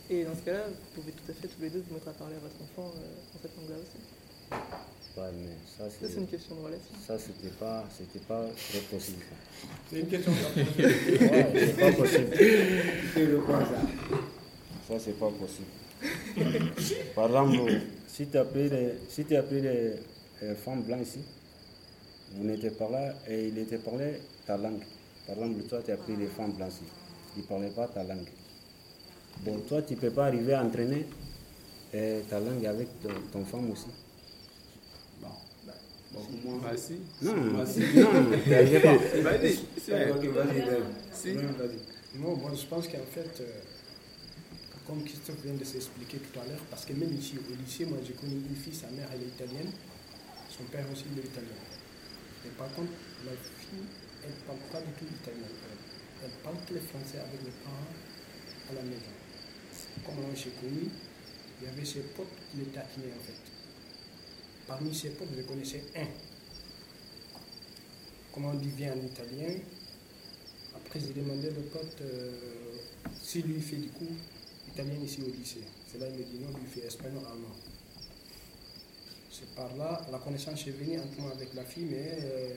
[0.09, 2.13] Et dans ce cas-là, vous pouvez tout à fait tous les deux vous mettre à
[2.13, 3.01] parler à votre enfant euh,
[3.35, 3.99] dans cette langue-là aussi.
[5.17, 6.95] Ouais, mais ça, c'est une question de relation.
[7.07, 9.25] Ça, c'était pas, c'était pas très possible.
[9.91, 12.29] C'est une question Ouais, c'est pas possible.
[13.15, 13.61] C'est le quoi,
[14.87, 15.67] ça c'est pas possible.
[17.15, 19.95] Par exemple, si tu as pris les, si tu as pris les
[20.43, 21.21] euh, femmes blanches ici,
[22.35, 24.83] vous n'étiez pas là et il était parlé ta langue.
[25.27, 26.85] Par exemple, toi, tu as pris les femmes blanches ici.
[27.37, 28.29] Ils ne parlaient pas ta langue.
[29.45, 31.07] Bon, toi, tu ne peux pas arriver à entraîner
[31.95, 33.87] euh, ta langue avec ton, ton femme aussi.
[36.77, 36.95] Si.
[37.23, 37.81] Non, si.
[37.81, 38.27] non.
[39.43, 39.61] Si.
[41.13, 41.35] Si.
[42.19, 43.61] Non, moi je pense qu'en fait, euh,
[44.87, 47.99] comme Christophe vient de s'expliquer tout à l'heure, parce que même ici au lycée, moi
[48.07, 49.71] j'ai connu une fille, sa mère elle est italienne,
[50.49, 51.59] son père aussi il est italien.
[52.47, 52.93] Et par contre,
[53.25, 53.83] la fille,
[54.23, 55.49] elle ne parle pas du tout italien.
[56.23, 57.93] Elle, parle que le français avec les parents
[58.71, 59.15] à la maison.
[60.07, 60.89] Comme moi j'ai connu,
[61.61, 63.43] il y avait ses potes qui les taquinaient en fait.
[64.69, 66.07] Parmi ses potes, je connaissais un.
[68.33, 69.59] Comment on dit vient en italien
[70.75, 72.31] Après, j'ai demandé le pote euh,
[73.23, 74.17] si lui fait du cours
[74.83, 75.63] ici au lycée.
[75.91, 77.55] C'est là il me dit non, lui fait espagnol allemand.
[79.31, 82.55] C'est par là, la connaissance est venue entre moi avec la fille, mais euh,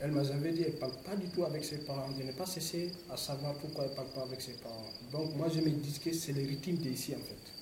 [0.00, 2.08] elle m'a jamais dit, elle ne parle pas du tout avec ses parents.
[2.18, 4.90] Je n'ai pas cessé à savoir pourquoi elle ne parle pas avec ses parents.
[5.10, 7.52] Donc moi, je me dis que c'est le rythme d'ici en fait.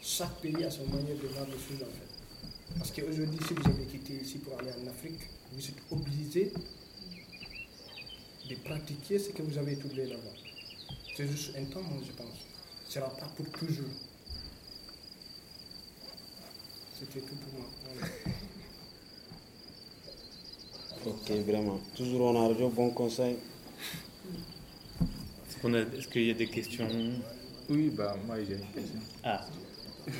[0.00, 2.78] Chaque pays a son manière de voir les choses en fait.
[2.78, 5.20] Parce qu'aujourd'hui, si vous avez quitté ici pour aller en Afrique,
[5.52, 6.52] vous êtes obligé
[8.48, 10.53] de pratiquer ce que vous avez étudié là-bas.
[11.16, 12.38] C'est juste un temps, moi, je pense.
[12.88, 13.84] Ce ne sera pas pour toujours.
[16.98, 17.68] C'était tout pour moi.
[17.94, 18.12] Voilà.
[21.06, 21.78] Ok, vraiment.
[21.94, 23.36] Toujours on a reçu bon conseil.
[25.02, 26.88] Est-ce qu'on a- est-ce qu'il y a des questions?
[27.68, 29.00] Oui, bah moi j'ai une question.
[29.22, 29.44] Ah.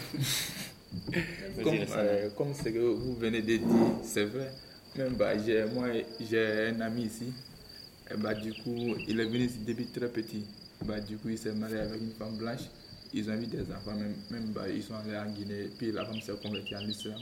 [1.63, 3.67] Comme, euh, comme ce que vous venez de dire,
[4.05, 4.53] c'est vrai.
[4.97, 5.87] Même bah, j'ai, moi,
[6.21, 7.33] j'ai un ami ici.
[8.11, 10.45] Et bah, du coup, il est venu ici depuis très petit.
[10.85, 12.63] Bah, du coup, il s'est marié avec une femme blanche.
[13.13, 15.71] Ils ont eu des enfants, même, même bah, ils sont allés en Guinée.
[15.79, 17.19] Puis la femme s'est convertie en islam.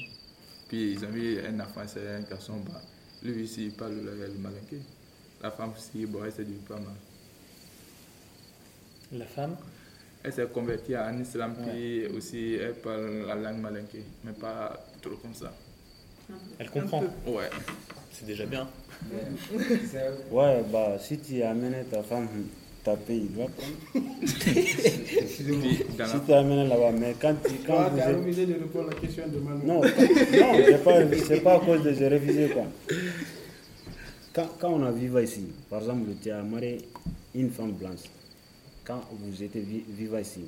[0.68, 2.54] Puis ils ont eu un enfant, c'est un garçon.
[2.66, 2.80] Bah,
[3.22, 4.78] lui ici, il parle le, le malinké.
[5.42, 6.94] La femme aussi, bon, elle s'est dit pas mal.
[9.12, 9.56] La femme?
[10.24, 15.16] Elle s'est convertie en islam, puis aussi elle parle la langue malinké, mais pas trop
[15.16, 15.52] comme ça.
[16.58, 17.50] Elle comprend Ouais.
[18.12, 18.68] C'est déjà bien.
[20.30, 22.28] Ouais, bah, si tu amènes ta femme
[22.84, 23.76] taper, il va prendre.
[26.06, 27.54] si tu amènes là-bas, mais quand tu.
[27.66, 29.64] Quand Toi, vous tu as refusé de répondre à la question de Manu.
[29.66, 32.64] Non, non c'est pas, c'est pas à cause de j'ai refusé quoi.
[34.34, 36.78] Quand, quand on a vivant ici, par exemple, tu as marié
[37.34, 38.04] une femme blanche,
[38.84, 40.40] quand vous étiez vi- vivant ici,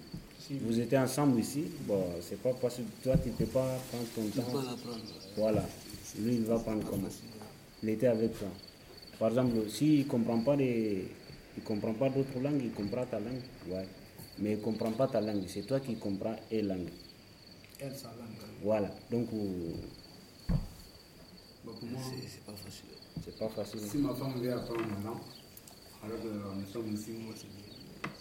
[0.63, 2.89] vous étiez ensemble ici, bon, c'est pas possible.
[3.03, 4.53] Toi, tu ne peux pas prendre ton peux temps.
[4.53, 5.05] pas la prendre.
[5.37, 5.65] Voilà.
[6.21, 7.09] Lui, il va prendre comment
[7.83, 8.49] Il était avec toi.
[9.19, 11.05] Par exemple, s'il ne comprend pas les.
[11.57, 13.41] Il comprend pas d'autres langues, il comprend ta langue.
[13.69, 13.87] Ouais.
[14.39, 15.45] Mais il ne comprend pas ta langue.
[15.47, 16.89] C'est toi qui comprends et langue.
[17.81, 18.37] Elle, sa langue.
[18.63, 18.91] Voilà.
[19.11, 19.73] Donc, euh,
[21.65, 22.85] Bah, pour moi, C'est c'est pas facile.
[23.25, 23.81] c'est pas facile.
[23.81, 25.21] si ma femme veut apprendre ma langue,
[26.05, 27.47] Alors que nous sommes ici, moi, c'est-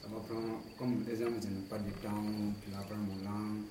[0.01, 2.23] ça va prendre, comme exemple, je n'ai pas de temps
[2.63, 3.63] pour apprendre mon langue.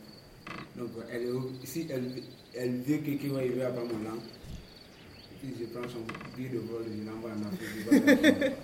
[0.77, 1.33] Donc, elle,
[1.65, 2.23] si elle,
[2.55, 6.05] elle veut que quelqu'un va y apprendre mon langue, et puis je prends son
[6.37, 8.53] billet de vol, je l'envoie en Afrique.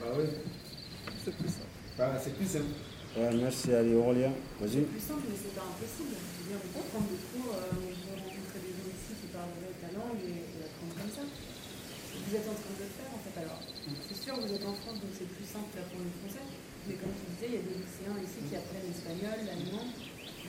[0.00, 0.24] bah oui.
[1.24, 1.74] C'est plus simple.
[1.98, 2.72] Bah, c'est plus simple.
[3.16, 4.32] Ouais, merci Ali Aurélien.
[4.60, 4.86] Vas-y.
[4.86, 6.14] C'est plus simple, mais c'est pas impossible.
[6.16, 9.12] Je veux dire, on peut prendre des cours, euh, on peut rencontrer des gens ici
[9.20, 11.24] qui parleraient ta langue et, et apprendre comme ça.
[11.26, 13.34] Vous êtes en train de le faire, en fait.
[13.42, 13.60] Alors,
[14.06, 16.46] c'est sûr, vous êtes en France, donc c'est plus simple d'apprendre le français.
[16.86, 19.84] Mais comme tu disais, il y a des lycéens ici qui apprennent l'espagnol, l'allemand.
[19.90, 20.48] Euh,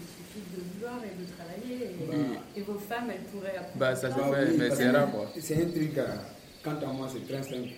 [0.00, 1.78] il suffit de vouloir et de travailler.
[1.92, 2.40] Et, Bah.
[2.56, 3.82] et vos femmes, elles pourraient apprendre.
[3.82, 4.22] Bah, ça se ça.
[4.30, 5.26] fait, mais parce c'est rare, quoi.
[5.38, 6.06] C'est un truc, euh,
[6.66, 7.68] quant à moi, c'est très simple.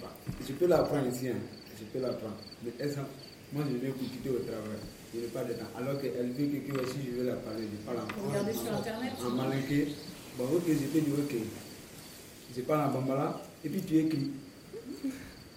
[0.47, 1.37] Je peux l'apprendre ici, hein.
[1.79, 2.37] je peux l'apprendre.
[2.65, 3.11] Mais exemple,
[3.53, 4.81] moi, je vais pour quitter au travail?
[5.15, 5.69] Je n'ai pas de temps.
[5.77, 8.73] Alors qu'elle veut que que si je veux la parler, je parle en Regardez sur
[8.73, 9.13] Internet.
[9.25, 9.89] En malinqué.
[10.37, 11.35] Bon, ok, je peux dire ok.
[12.57, 14.31] Je parle en bambala, et puis tu écris.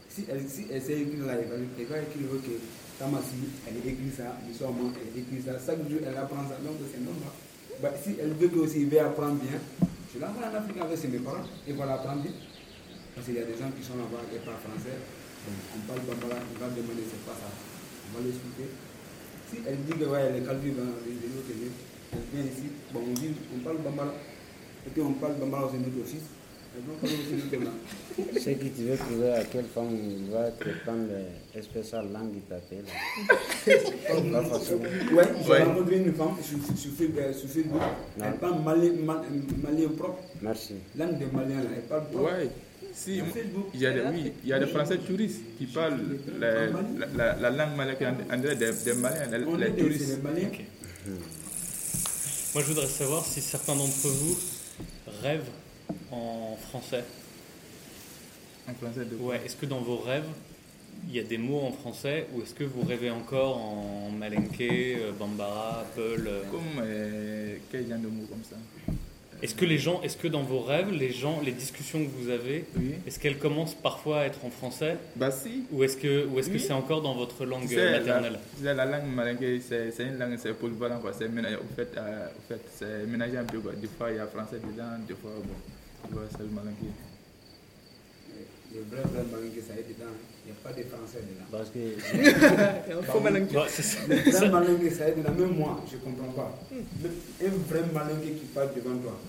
[0.09, 2.47] Si elle, si elle sait écrire là, elle va, elle écrire ok.
[2.99, 5.57] Tamasi, elle écrit ça, du soir, elle écrit ça.
[5.65, 6.55] Chaque jour, elle apprend ça.
[6.63, 7.31] Donc, c'est normal.
[7.81, 9.59] Bah, si elle veut que aussi il veut apprendre bien,
[10.13, 12.31] je l'envoie en Afrique avec ses parents et voilà apprendre bien.
[13.15, 14.97] Parce qu'il y a des gens qui sont là-bas et parlent français.
[15.43, 17.49] Donc, on parle bambala, il va demander c'est pas ça.
[17.49, 18.69] On va l'expliquer.
[19.49, 21.75] Si elle dit que ouais, elle est calculée dans les les autres lieux,
[22.13, 24.13] elle vient ici, bon, on dit, on parle bambala.
[24.85, 27.73] Et puis on parle bambala aux notre langue.
[28.39, 31.09] C'est que tu veux trouver à quelle femme il va te prendre
[31.53, 32.85] l'espèce de langue il t'appelle.
[34.31, 34.77] Pas facile.
[35.13, 36.57] Ouais, j'ai rencontré une femme sur,
[36.91, 37.81] Facebook.
[38.21, 39.25] Elle parle malien, mal-
[39.61, 40.23] malien propre.
[40.41, 40.75] Merci.
[40.97, 42.23] Langue des Maliens, là, elle parle propre.
[42.23, 42.49] Ouais.
[42.93, 43.21] Si,
[43.73, 45.99] il y a des, oui, il y a des Français touristes qui parlent
[46.39, 46.75] la, la,
[47.15, 50.19] la, la langue malienne, on dirait des, des Maliens, les, touristes.
[52.53, 54.37] Moi, je voudrais savoir si certains d'entre vous
[55.21, 55.49] rêvent
[56.11, 57.03] en français.
[58.67, 60.27] En français de Ouais, est-ce que dans vos rêves,
[61.07, 64.97] il y a des mots en français ou est-ce que vous rêvez encore en malinké,
[64.99, 68.57] euh, bambara, peul euh, Comme euh, quel genre de mots comme ça?
[69.41, 72.29] Est-ce que les gens, est-ce que dans vos rêves, les gens, les discussions que vous
[72.29, 72.65] avez,
[73.07, 75.63] est-ce qu'elles commencent parfois à être en français Bah si.
[75.71, 76.59] Ou est-ce que, ou est-ce que Oui.
[76.59, 78.39] c'est encore dans votre langue la- maternelle?
[78.61, 80.99] la, langue malinké, c'est une langue, c'est polyvalent.
[80.99, 81.11] Quoi.
[81.17, 83.59] C'est ménagé, au fait, euh, au fait, c'est mélangé un peu.
[83.59, 83.71] Quoi.
[83.73, 86.85] Des fois, il y a français dedans, des fois, bon, tu vois, c'est le malinké.
[88.73, 90.15] Le vrai, vrai malinké, ça est dedans.
[90.45, 91.47] Il n'y a pas de français dedans.
[91.51, 91.79] Parce que.
[91.79, 93.19] Il y a un faux.
[94.07, 95.33] Le vrai malinké, ça est dedans.
[95.37, 96.59] Même moi, je ne comprends pas.
[97.03, 99.19] Le- un vrai malinké qui parle devant toi.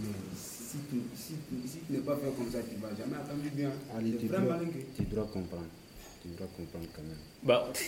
[0.00, 2.94] Mais si tu si, tu- si tu n'es pas fait comme ça, tu ne vas
[2.96, 3.70] jamais attendre bien.
[3.96, 4.58] Ali, Le tu vrai dois,
[4.96, 5.68] tu dois comprendre.
[6.20, 7.22] Tu dois comprendre quand même.
[7.42, 7.68] Bah.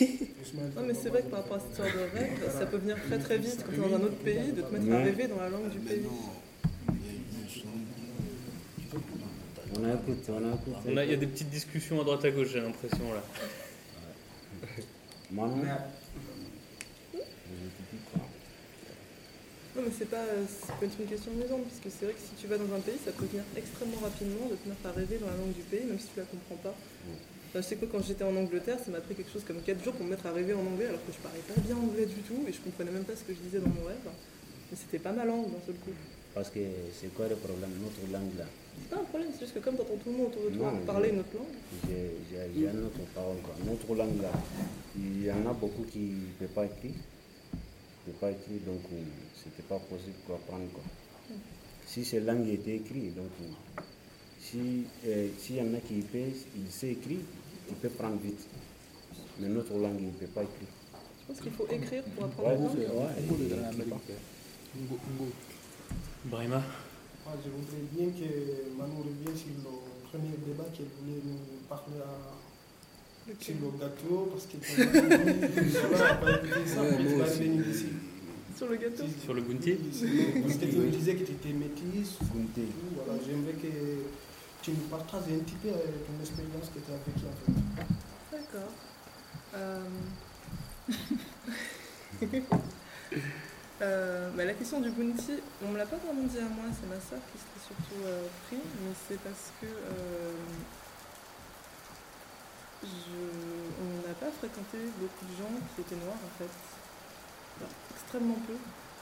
[0.76, 2.96] Non, mais c'est vrai que par rapport à cette histoire de rêve, ça peut venir
[3.06, 5.26] très très vite quand tu es dans un autre pays, de te mettre à rêver
[5.28, 6.02] dans la langue du pays.
[9.80, 10.76] On a écouté, on a écouté.
[10.88, 13.22] On a- Il y a des petites discussions à droite à gauche, j'ai l'impression là.
[15.30, 15.56] Manon
[19.76, 20.42] Non, mais c'est pas, euh,
[20.82, 22.98] être une question amusante, parce que c'est vrai que si tu vas dans un pays,
[23.04, 25.86] ça peut venir extrêmement rapidement de te mettre à rêver dans la langue du pays,
[25.86, 26.74] même si tu la comprends pas.
[27.48, 29.82] Enfin, je sais que quand j'étais en Angleterre, ça m'a pris quelque chose comme 4
[29.82, 32.06] jours pour me mettre à rêver en anglais, alors que je parlais pas bien anglais
[32.06, 34.04] du tout, et je comprenais même pas ce que je disais dans mon rêve.
[34.70, 35.94] Mais c'était pas ma langue d'un seul coup.
[36.34, 36.60] Parce que
[37.00, 37.70] c'est quoi le problème?
[37.80, 38.46] Notre langue là?
[38.82, 40.72] C'est pas un problème, c'est juste que comme t'entends tout le monde autour de toi
[40.72, 42.10] Non, parler autre langue, J'ai
[42.54, 43.36] j'ai une autre parole.
[43.44, 43.54] Quoi.
[43.66, 44.32] Notre langue là,
[44.96, 46.92] il y en a beaucoup qui ne peuvent pas écrire.
[46.92, 48.96] Ne peuvent pas écrire, donc euh,
[49.42, 50.68] c'était pas possible pour apprendre.
[50.72, 50.82] Quoi.
[51.86, 53.80] Si ces langues étaient écrites, donc euh,
[54.40, 56.18] si euh, s'il y en a qui peut,
[56.56, 57.18] il sait écrire,
[57.68, 58.46] il peut prendre vite.
[59.38, 60.68] Mais notre langue, il ne peut pas écrire.
[61.20, 62.86] je pense qu'il faut écrire pour apprendre Ouais,
[63.48, 63.78] la langue.
[63.78, 65.26] ouais.
[66.24, 66.62] Brahima
[67.24, 68.28] Moi, je voudrais bien que
[68.78, 69.72] Manon revienne sur le
[70.08, 72.40] premier débat qu'elle voulait nous parler à,
[73.38, 74.56] sur le gâteau, parce que.
[78.56, 79.76] Sur le gâteau Sur le bounty
[80.42, 82.18] Parce que tu me disais que tu étais métisse.
[82.20, 83.68] Voilà, j'aimerais que
[84.62, 87.52] tu nous partages un petit peu euh, ton expérience que tu as vécue en fait.
[88.32, 88.72] D'accord.
[89.54, 89.88] Euh,
[93.82, 96.86] euh, bah, la question du bounty, on me l'a pas vraiment dit à moi, c'est
[96.88, 100.32] ma soeur qui se l'est surtout euh, pris, mais c'est parce que euh,
[102.82, 106.50] je- on n'a pas fréquenté beaucoup de gens qui étaient noirs en fait.
[107.94, 108.54] Extrêmement peu.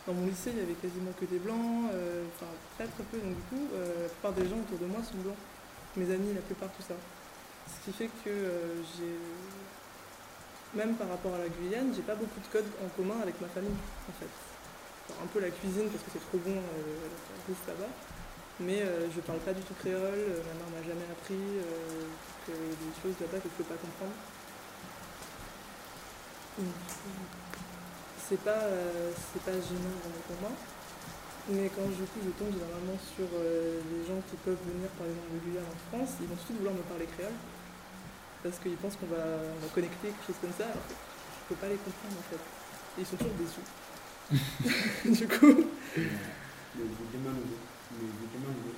[0.07, 3.19] Dans mon lycée, il y avait quasiment que des blancs, euh, enfin très très peu,
[3.19, 5.37] donc du coup, la plupart des gens autour de moi sont blancs.
[5.97, 6.95] Mes amis, la plupart, tout ça.
[7.69, 8.31] Ce qui fait que
[8.97, 9.19] j'ai.
[10.75, 13.49] Même par rapport à la Guyane, j'ai pas beaucoup de codes en commun avec ma
[13.49, 13.71] famille,
[14.09, 14.48] en fait.
[15.11, 17.93] Un peu la cuisine, parce que c'est trop bon, euh, là-bas.
[18.61, 22.11] Mais euh, je parle pas du tout créole, euh, ma mère m'a jamais appris euh,
[22.47, 24.19] que des choses là-bas que je peux pas comprendre.
[28.19, 29.13] C'est pas, euh,
[29.47, 30.51] pas gênant vraiment pour moi.
[31.51, 35.33] Mais quand du coup je tombe généralement sur les gens qui peuvent venir par exemple
[35.33, 37.39] de Guyane en France, ils vont tout de suite vouloir me parler créole.
[38.43, 40.67] Parce qu'ils pensent qu'on va, on va connecter, quelque chose comme ça.
[40.67, 42.43] Alors que je peux pas les comprendre en fait.
[42.99, 43.65] Et ils sont toujours déçus.
[45.09, 45.57] du coup.
[45.97, 47.49] Mais vous demandez,
[47.97, 48.77] mais vous demandez,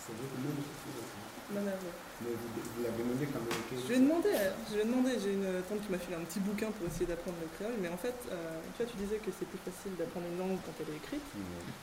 [0.00, 1.76] c'est ouais.
[2.24, 3.60] Mais vous, vous la demandez quand même.
[3.76, 6.24] Je lui ai demandé, je lui ai demandé, j'ai une tante qui m'a filé un
[6.24, 9.20] petit bouquin pour essayer d'apprendre le créole, mais en fait, euh, tu vois, tu disais
[9.20, 11.28] que c'est plus facile d'apprendre une langue quand elle est écrite,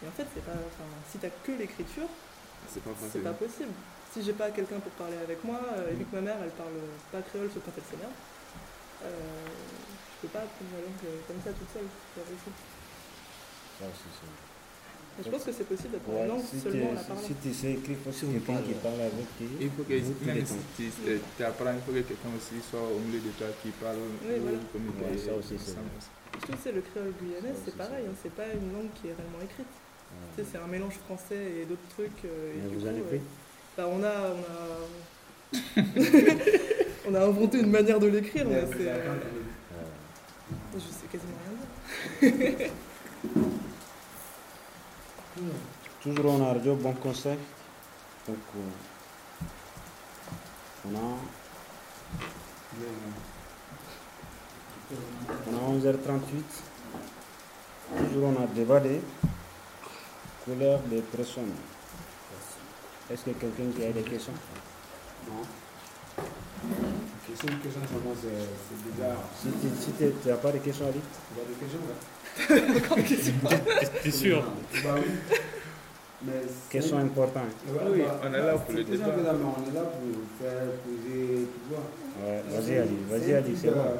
[0.01, 2.09] et en fait, c'est pas, enfin, si t'as que l'écriture,
[2.65, 3.73] C'est pas pas possible.
[4.11, 6.53] Si j'ai pas quelqu'un pour parler avec moi, euh, et vu que ma mère, elle
[6.57, 8.17] parle pas créole sauf quand elle s'énerve,
[9.05, 12.72] euh, je peux pas apprendre la langue euh, comme ça toute seule, c'est pas possible.
[13.79, 14.37] Ça aussi, c'est-
[15.17, 17.03] Mais je pense que c'est possible d'apprendre Ouais, une langue si seulement en tu- la
[17.03, 17.21] parlant.
[17.21, 19.47] Si tu sais écrire, il faut que quelqu'un qui parle avec toi.
[19.61, 19.93] Il faut que,
[20.25, 20.89] même si
[21.37, 24.41] tu apprends, il faut que quelqu'un aussi soit au milieu de toi qui parle Oui,
[24.41, 24.57] voilà.
[24.57, 25.77] Ouais, ça aussi, c'est.
[25.77, 29.07] Je trouve que c'est le créole guyanais, c'est pareil, hein, c'est pas une langue qui
[29.09, 29.69] est réellement écrite.
[30.35, 32.25] Tu sais, c'est un mélange français et d'autres trucs.
[32.25, 33.17] euh, et du vous en avez pris?
[33.17, 34.57] euh, bah, on a, on a,
[37.07, 39.13] on a inventé une manière de l'écrire, mais c'est, euh,
[40.73, 41.53] je sais quasiment rien
[42.57, 42.69] dire.
[46.01, 47.37] Toujours on a radio, bon conseil.
[48.27, 48.59] Donc, euh,
[50.85, 50.99] on a,
[55.47, 56.43] on a 11h38.
[57.97, 59.01] Toujours on a débat des
[60.43, 61.53] couleurs des personnes.
[63.09, 64.33] Est-ce que quelqu'un qui a des questions?
[65.29, 65.43] Non.
[67.27, 69.15] Question, question seulement, c'est déjà.
[69.41, 71.01] Si tu si n'as pas de questions à dire
[71.47, 71.95] des questions là
[74.03, 74.43] T'es sûr
[74.83, 75.11] Bah oui.
[76.25, 77.51] Mais c'est- Question importante.
[77.67, 79.07] Oui, bah, on est là pour le débat.
[79.11, 80.07] mais on est là pour
[80.39, 81.83] faire poser, tu vois.
[82.23, 83.99] Ouais, vas-y, Ali, vas-y, Ali, c'est bon.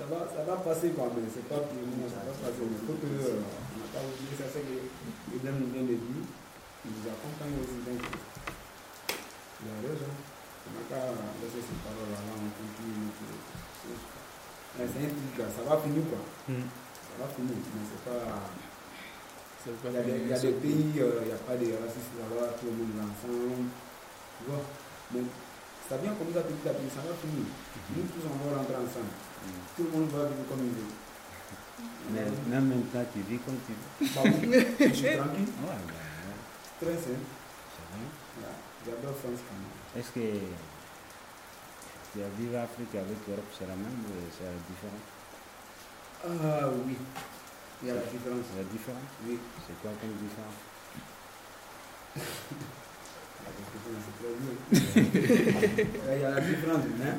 [0.00, 2.64] Ça va, ça va passer quoi, mais c'est pas pour nous, ça va passer.
[2.64, 4.80] Il faut que, euh, on n'a pas oublié ça, c'est que
[5.28, 7.78] William nous vient de dire, il nous accompagne aussi.
[7.84, 10.08] Donc, il a raison.
[10.08, 11.04] On n'a qu'à
[11.36, 13.12] laisser ces paroles là, on continue.
[13.12, 14.19] notre chose.
[14.78, 16.22] Mais C'est un truc, là, ça va finir quoi.
[16.48, 16.66] Mm.
[16.66, 18.22] Ça va finir, mais c'est pas.
[19.60, 22.56] Il y a des, y a pays, euh, il n'y a pas de racisme là-bas,
[22.56, 23.68] tout le monde est ensemble.
[24.40, 24.64] Tu vois?
[25.12, 25.20] Mais
[25.84, 27.44] ça vient comme ça petit à petit, ça va finir.
[27.92, 29.12] Nous tous, on va rentrer ensemble.
[29.76, 30.94] Tout le monde va vivre comme il veut.
[32.14, 34.08] Mais même maintenant, tu vis comme tu veux.
[34.16, 35.52] Bah oui, je suis tranquille.
[35.60, 36.40] Ouais, bah, ouais.
[36.80, 37.28] Très simple.
[38.86, 40.00] J'adore France quand même.
[40.00, 40.24] Est-ce que
[42.12, 45.02] tu as vécu Afrique avec l'Europe, c'est la même ou c'est différent
[46.24, 46.96] Ah oui,
[47.82, 48.44] il y a la différence.
[48.50, 49.38] C'est la différence Oui.
[49.66, 50.58] C'est quoi comme différence
[53.40, 54.54] La différence, c'est très bien.
[56.14, 57.14] Il y a la différence, mais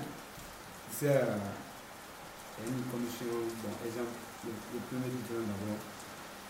[0.92, 1.39] c'est euh,
[2.60, 3.32] y a une commission,
[3.64, 4.16] bon, exemple,
[4.46, 5.82] le, le premier différent d'abord,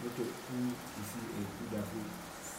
[0.03, 2.11] notre cours ici et cours d'Afrique,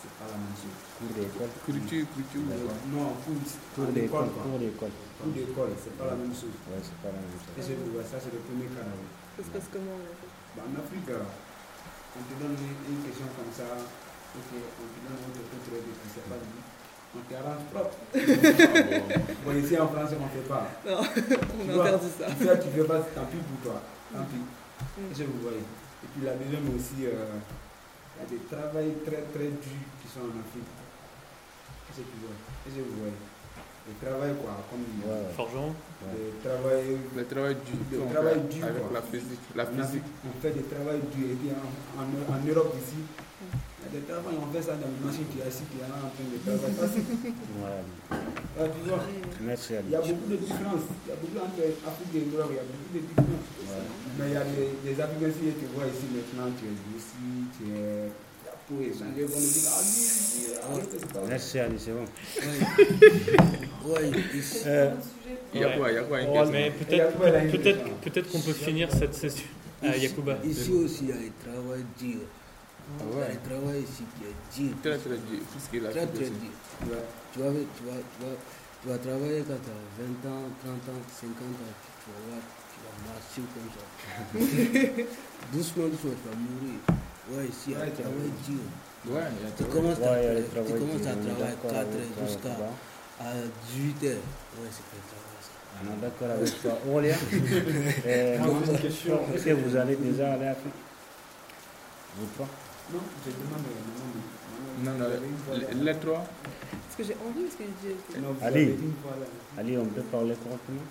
[0.02, 0.74] c'est pas la même chose.
[0.98, 2.42] Cours d'école Culture, culture.
[2.90, 4.90] Non, cours, d'école, cours d'école.
[4.90, 6.58] Cours d'école, c'est pas la même chose.
[6.66, 7.54] Ouais, c'est pas la même chose.
[7.54, 8.82] Et c'est pour ça, c'est le premier cas.
[8.82, 10.10] Ça se passe comment en
[10.58, 11.22] Bah, en Afrique, euh,
[12.18, 15.94] on te donne une, question comme ça, ok, on te donne un autre truc, et
[15.94, 16.62] puis c'est pas dit.
[17.14, 17.94] On t'arrange propre.
[19.46, 20.66] bon, ici en France, on ne fait pas.
[20.82, 22.26] Non, on interdit ça.
[22.26, 23.78] Tu fais, tu fais pas, tant pis pour toi.
[24.10, 24.42] Tant pis.
[24.42, 25.12] Mm.
[25.12, 25.60] Et je vous voyez.
[25.60, 27.36] Et puis la deuxième aussi, euh,
[28.12, 30.70] il y a des travails très très durs qui sont en Afrique.
[31.88, 32.36] Et je tu vois.
[32.66, 33.20] Et je vous voyez.
[33.82, 35.26] Des travails quoi, comme Ouais.
[35.34, 35.74] Forgeron
[36.14, 38.90] des travail, Le travail dur qu'on travail fait dur avec quoi.
[38.94, 39.40] la physique.
[39.56, 39.82] La physique.
[40.06, 41.30] Afrique, on fait des travails durs.
[41.32, 43.02] Et puis en, en, en Europe ici,
[43.90, 46.10] des travails, on fait ça dans une machine qui est assise, qui est là en
[46.12, 46.76] train de travailler.
[46.78, 47.06] Facile.
[47.58, 47.82] Ouais.
[48.12, 49.02] Ah, tu vois,
[49.42, 50.86] Merci, il y a beaucoup de différences.
[51.02, 53.48] Il y a beaucoup entre Afrique et Europe, il y a beaucoup de différences.
[54.18, 57.26] Mais il y a des, des Africains, si tu vois ici maintenant, tu es ici,
[57.56, 58.12] tu es.
[58.72, 61.28] Est changée, on dit, ah, pas vrai.
[61.28, 62.06] Merci, Ali, c'est bon.
[63.84, 64.10] Ouais.
[64.66, 64.90] Euh,
[65.52, 68.52] Il y a quoi Il y a quoi Ouais, mais peut-être peut-être peut-être qu'on peut
[68.54, 69.44] finir cette session.
[69.82, 70.38] Ah, Yacouba.
[70.44, 72.20] Ici aussi, il y a un travail dur.
[73.00, 73.38] Ah ouais.
[73.48, 73.84] travail
[74.16, 74.74] dur.
[74.82, 75.40] Très très dur.
[75.90, 76.52] Très très dur.
[76.82, 76.96] Tu vas,
[77.32, 78.36] tu, vas, tu, vas, tu, vas,
[78.82, 82.42] tu vas travailler quand tu as 20 ans, 30 ans, 50 ans, tu vas voir,
[82.72, 83.84] tu vas marcher comme ça.
[85.52, 86.80] doucement, doucement, tu vas mourir.
[87.30, 88.66] Ouais, un travail dur.
[89.06, 89.20] Ouais,
[89.56, 92.70] Tu commences Ouais, à, tu commences travailler d'accord 4 avec heures jusqu'à Yacouba.
[93.20, 93.32] à
[93.70, 94.26] 18 heures.
[94.58, 95.54] Ouais, c'est pas le travail ça.
[95.78, 96.74] On est d'accord avec toi.
[98.06, 98.38] Euh,
[98.72, 99.20] une question.
[99.34, 100.74] Est-ce que vous allez déjà aller à Afrique?
[102.18, 102.48] Vous pas?
[102.92, 103.66] Non, je demande
[104.84, 105.06] Non, non,
[105.78, 106.24] les- les trois.
[106.72, 107.96] Parce que j'ai envie, parce qu'il dit.
[108.20, 109.26] Non, Ali, voilà.
[109.58, 110.84] Ali, on peut parler correctement?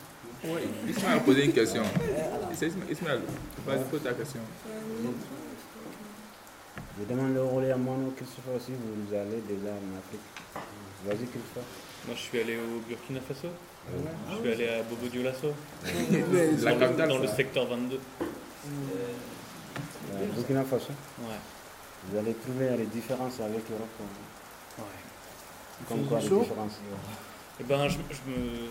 [0.44, 1.84] Oui, Ismaël a posé une question.
[2.90, 3.22] Ismaël,
[3.68, 4.40] vas-y, pose ta question.
[7.00, 10.22] Je demande le rôle à Mano, Christopher aussi, vous allez déjà en Afrique?
[11.06, 11.64] Vas-y, Christopher.
[12.08, 13.48] Moi, je suis allé au Burkina Faso.
[14.32, 15.54] Je suis allé à Bobo Dioulasso.
[16.64, 18.00] La dans, capitale, le, dans le secteur 22.
[18.22, 18.26] Euh,
[20.36, 20.90] Burkina Faso?
[21.20, 21.40] Ouais.
[22.08, 23.90] Vous allez trouver les différences avec l'Europe.
[24.80, 24.86] Ouais.
[25.88, 26.80] Comme quoi les différences
[27.60, 28.68] Eh ben, je, je me,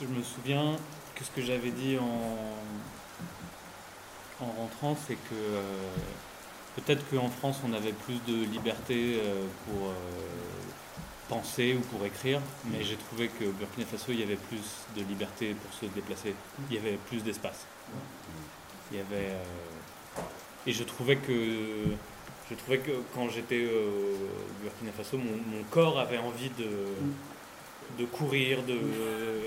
[0.00, 0.76] je me souviens
[1.14, 2.54] que ce que j'avais dit en,
[4.44, 5.62] en rentrant, c'est que euh,
[6.76, 9.94] peut-être qu'en France, on avait plus de liberté euh, pour euh,
[11.28, 14.62] penser ou pour écrire, mais j'ai trouvé que Burkina Faso, il y avait plus
[14.96, 16.34] de liberté pour se déplacer.
[16.70, 17.66] Il y avait plus d'espace.
[18.90, 19.36] Il y avait...
[20.66, 21.94] et je trouvais que...
[22.50, 26.68] Je trouvais que quand j'étais euh, au Burkina Faso, mon, mon corps avait envie de,
[27.96, 28.74] de courir, de,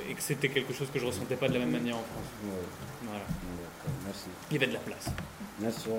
[0.10, 2.30] et que c'était quelque chose que je ressentais pas de la même manière en France.
[2.45, 2.51] Ouais.
[3.04, 3.26] Voilà.
[4.06, 4.30] Merci.
[4.49, 5.08] Il y avait de la place.
[5.60, 5.89] Merci.
[5.89, 5.95] Euh,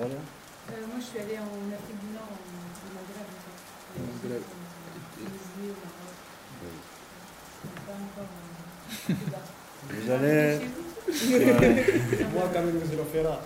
[0.87, 2.41] moi, je suis allée en Afrique du Nord, en,
[2.81, 3.57] au Maghreb, en fait.
[3.99, 4.41] Au Maghreb.
[4.41, 6.17] En Tunisie, au Maroc.
[7.85, 9.41] Pas encore euh, Cuba.
[9.93, 10.59] Vous allez.
[12.33, 13.37] Moi, quand même, je le ferai.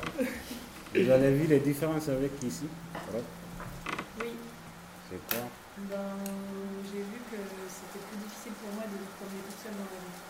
[0.95, 2.65] Vous avez vu les différences avec ici.
[5.09, 5.41] C'est quoi
[5.89, 6.21] Ben,
[6.85, 9.99] j'ai vu que c'était plus difficile pour moi de me promener toute seule dans la
[10.05, 10.21] rue.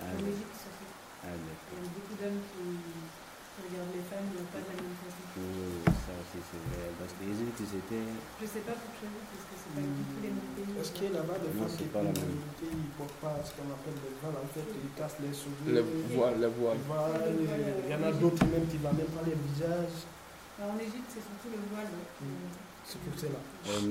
[0.00, 0.18] En.
[0.26, 0.90] Égypte, surtout.
[1.22, 4.76] Ah, Il y a beaucoup d'hommes qui, qui regardent les femmes mais pas de la
[4.82, 5.22] même façon.
[5.36, 6.88] Oui, ça aussi c'est vrai.
[6.98, 8.08] Parce que l'Égypte, c'était.
[8.40, 10.72] Je sais pas pour chez vous, parce que c'est pas du tout les mêmes pays.
[10.80, 12.34] Est-ce qu'il y a là-bas des femmes c'est qui pas la même.
[12.66, 15.70] ils ne portent pas ce qu'on appelle des voiles, en fait, ils cassent les cheveux.
[15.70, 15.84] Les
[16.16, 16.82] voiles, les voiles.
[16.82, 20.08] Il y en a d'autres même qui ne voient même pas les visages.
[20.56, 21.86] Alors, en Égypte, c'est surtout le voile.
[21.92, 22.69] ouais.
[22.90, 23.38] C'est pour cela.
[23.68, 23.86] Euh, j'ai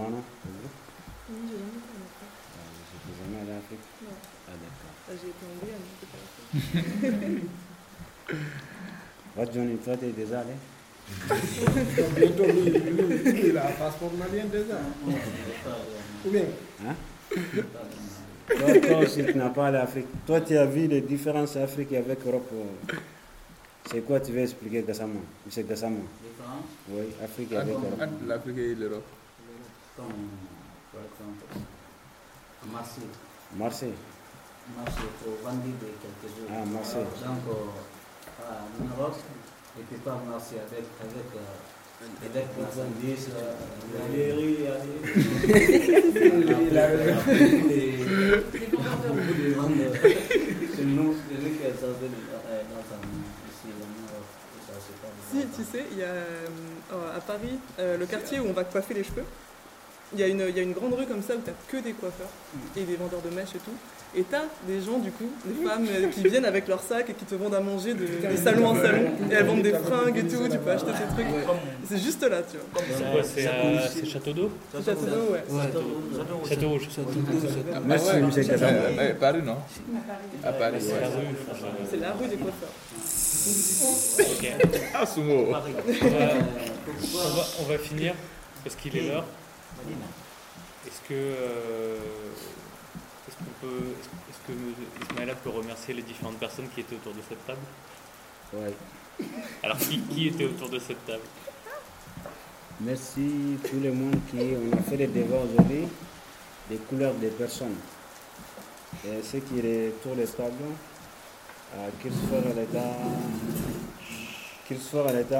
[3.18, 3.38] jamais.
[3.38, 4.18] Ah, allé en Afrique Non.
[4.45, 4.93] Ah, d'accord.
[5.08, 5.54] Ah, J'ai été en
[9.39, 9.54] Afrique.
[9.54, 10.56] Johnny, toi, t'es déjà allé
[12.18, 12.80] Bientôt, lui, lui,
[13.32, 14.80] lui, il a un passeport malien déjà.
[16.26, 16.43] Ou bien
[16.86, 16.95] Hein
[18.47, 20.08] toi, toi aussi, tu n'as pas allé en Afrique.
[20.28, 22.50] Toi, tu as vu les différences Afrique avec Europe.
[22.54, 22.95] euh,
[23.89, 25.20] C'est quoi tu veux expliquer Gassama?
[25.45, 26.00] Monsieur Gassama
[26.40, 28.02] Différence Oui, Afrique avec Entre Europe.
[28.02, 29.04] entre l'Afrique et l'Europe.
[29.98, 30.08] Comme,
[30.94, 31.44] par exemple,
[32.64, 33.04] à Marseille.
[33.58, 33.94] Marseille.
[34.78, 35.70] Marseille, il faut vendre de
[36.00, 36.48] quelque chose.
[36.50, 37.04] Ah, Marseille.
[37.04, 37.54] Donc, euh,
[38.40, 39.18] en Europe,
[39.76, 41.60] il ne peut pas marcher avec, avec, euh,
[42.24, 43.56] avec la sandwich, euh,
[44.14, 44.30] les.
[50.80, 53.04] C'est nous, c'est nous qui avons dans un
[53.50, 54.30] ici, en Europe.
[54.66, 54.79] Ça, c'est pas
[55.32, 58.64] Si, tu sais, il y a euh, à Paris, euh, le quartier où on va
[58.64, 59.26] coiffer les cheveux,
[60.14, 62.30] il y, a une- grande rue comme ça où tu que des coiffeurs
[62.76, 63.76] et des vendeurs de mèches et tout.
[64.16, 64.36] Et tu
[64.68, 67.36] des gens, du coup, des femmes euh, qui viennent avec leur sac et qui te
[67.36, 69.12] vendent à manger de, de salon en salon.
[69.30, 71.28] Et elles vendent des fringues et tout, tu peux acheter tes trucs.
[71.88, 72.82] C'est juste là, tu vois.
[72.97, 75.43] C'est quoi C'est c'est Château d'eau C'est Château d'eau, ouais.
[76.49, 76.88] Château Rouge.
[77.76, 78.22] Ah, Merci, ouais.
[78.22, 78.72] monsieur Gassama.
[78.72, 79.57] Euh, euh, Paris, non
[80.43, 81.36] À Paris, C'est la rue.
[81.91, 82.74] C'est la rue des coiffeurs.
[84.20, 84.51] Ok.
[84.95, 85.05] Ah.
[85.18, 85.64] On va,
[87.60, 88.14] on va- finir
[88.64, 89.26] parce qu'il est l'heure.
[90.88, 91.95] Est-ce que, euh,
[92.36, 92.59] est-ce
[93.40, 93.94] qu'on peut,
[94.30, 97.60] est-ce, que Ismaëla peut remercier les différentes personnes qui étaient autour de cette table?
[98.54, 98.74] Ouais.
[99.64, 101.24] Alors qui, qui était autour de cette table?
[102.82, 105.88] Merci tout le monde qui on a fait le débat aujourd'hui
[106.70, 107.76] des couleurs des personnes.
[109.06, 110.54] Et ce qui est autour des tables,
[111.76, 112.80] euh, Christopher était,
[114.66, 115.36] Christopher était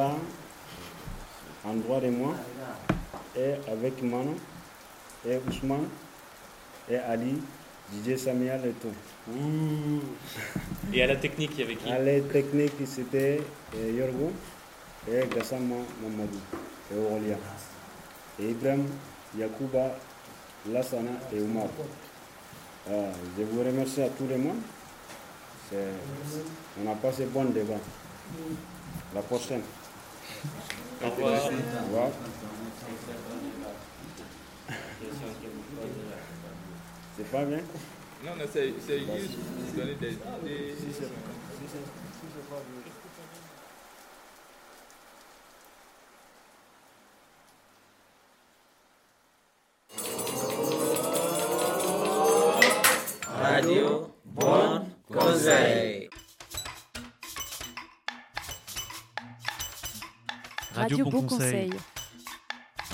[1.66, 2.36] en droit de moi
[3.36, 4.36] et avec Mano
[5.26, 5.88] et Ousmane
[6.90, 7.42] et Ali,
[7.94, 8.94] DJ Samuel et tout.
[9.32, 10.02] Ouh.
[10.94, 13.42] Et à la technique, il y avait qui À la technique, c'était
[13.76, 14.32] euh, Yorgo
[15.08, 16.40] et Gassama Mamadou
[16.92, 17.38] et Aurelia.
[18.40, 18.86] Et Ibrahim,
[19.38, 19.96] Yakuba,
[20.72, 21.68] Lassana et Omar.
[22.90, 24.58] Euh, je vous remercie à tout le monde.
[26.84, 27.76] On a passé bon débat.
[29.14, 29.62] La prochaine.
[31.04, 31.46] Au revoir.
[31.46, 32.10] Au revoir.
[37.20, 37.58] C'est pas bien
[38.24, 40.74] Non, non, c'est c'est juste donner des idées.
[53.38, 56.10] Radio Bon Conseil.
[60.74, 61.70] Radio Bon Conseil.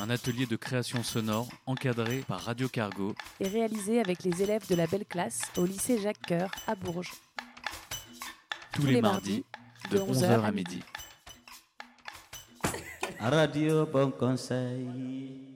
[0.01, 3.15] Un atelier de création sonore encadré par Radio Cargo.
[3.39, 7.13] Et réalisé avec les élèves de la belle classe au lycée Jacques Coeur à Bourges.
[8.73, 9.45] Tous, les, mardis,
[9.91, 10.81] de 11h à midi.
[13.19, 15.54] Radio Bon Conseil.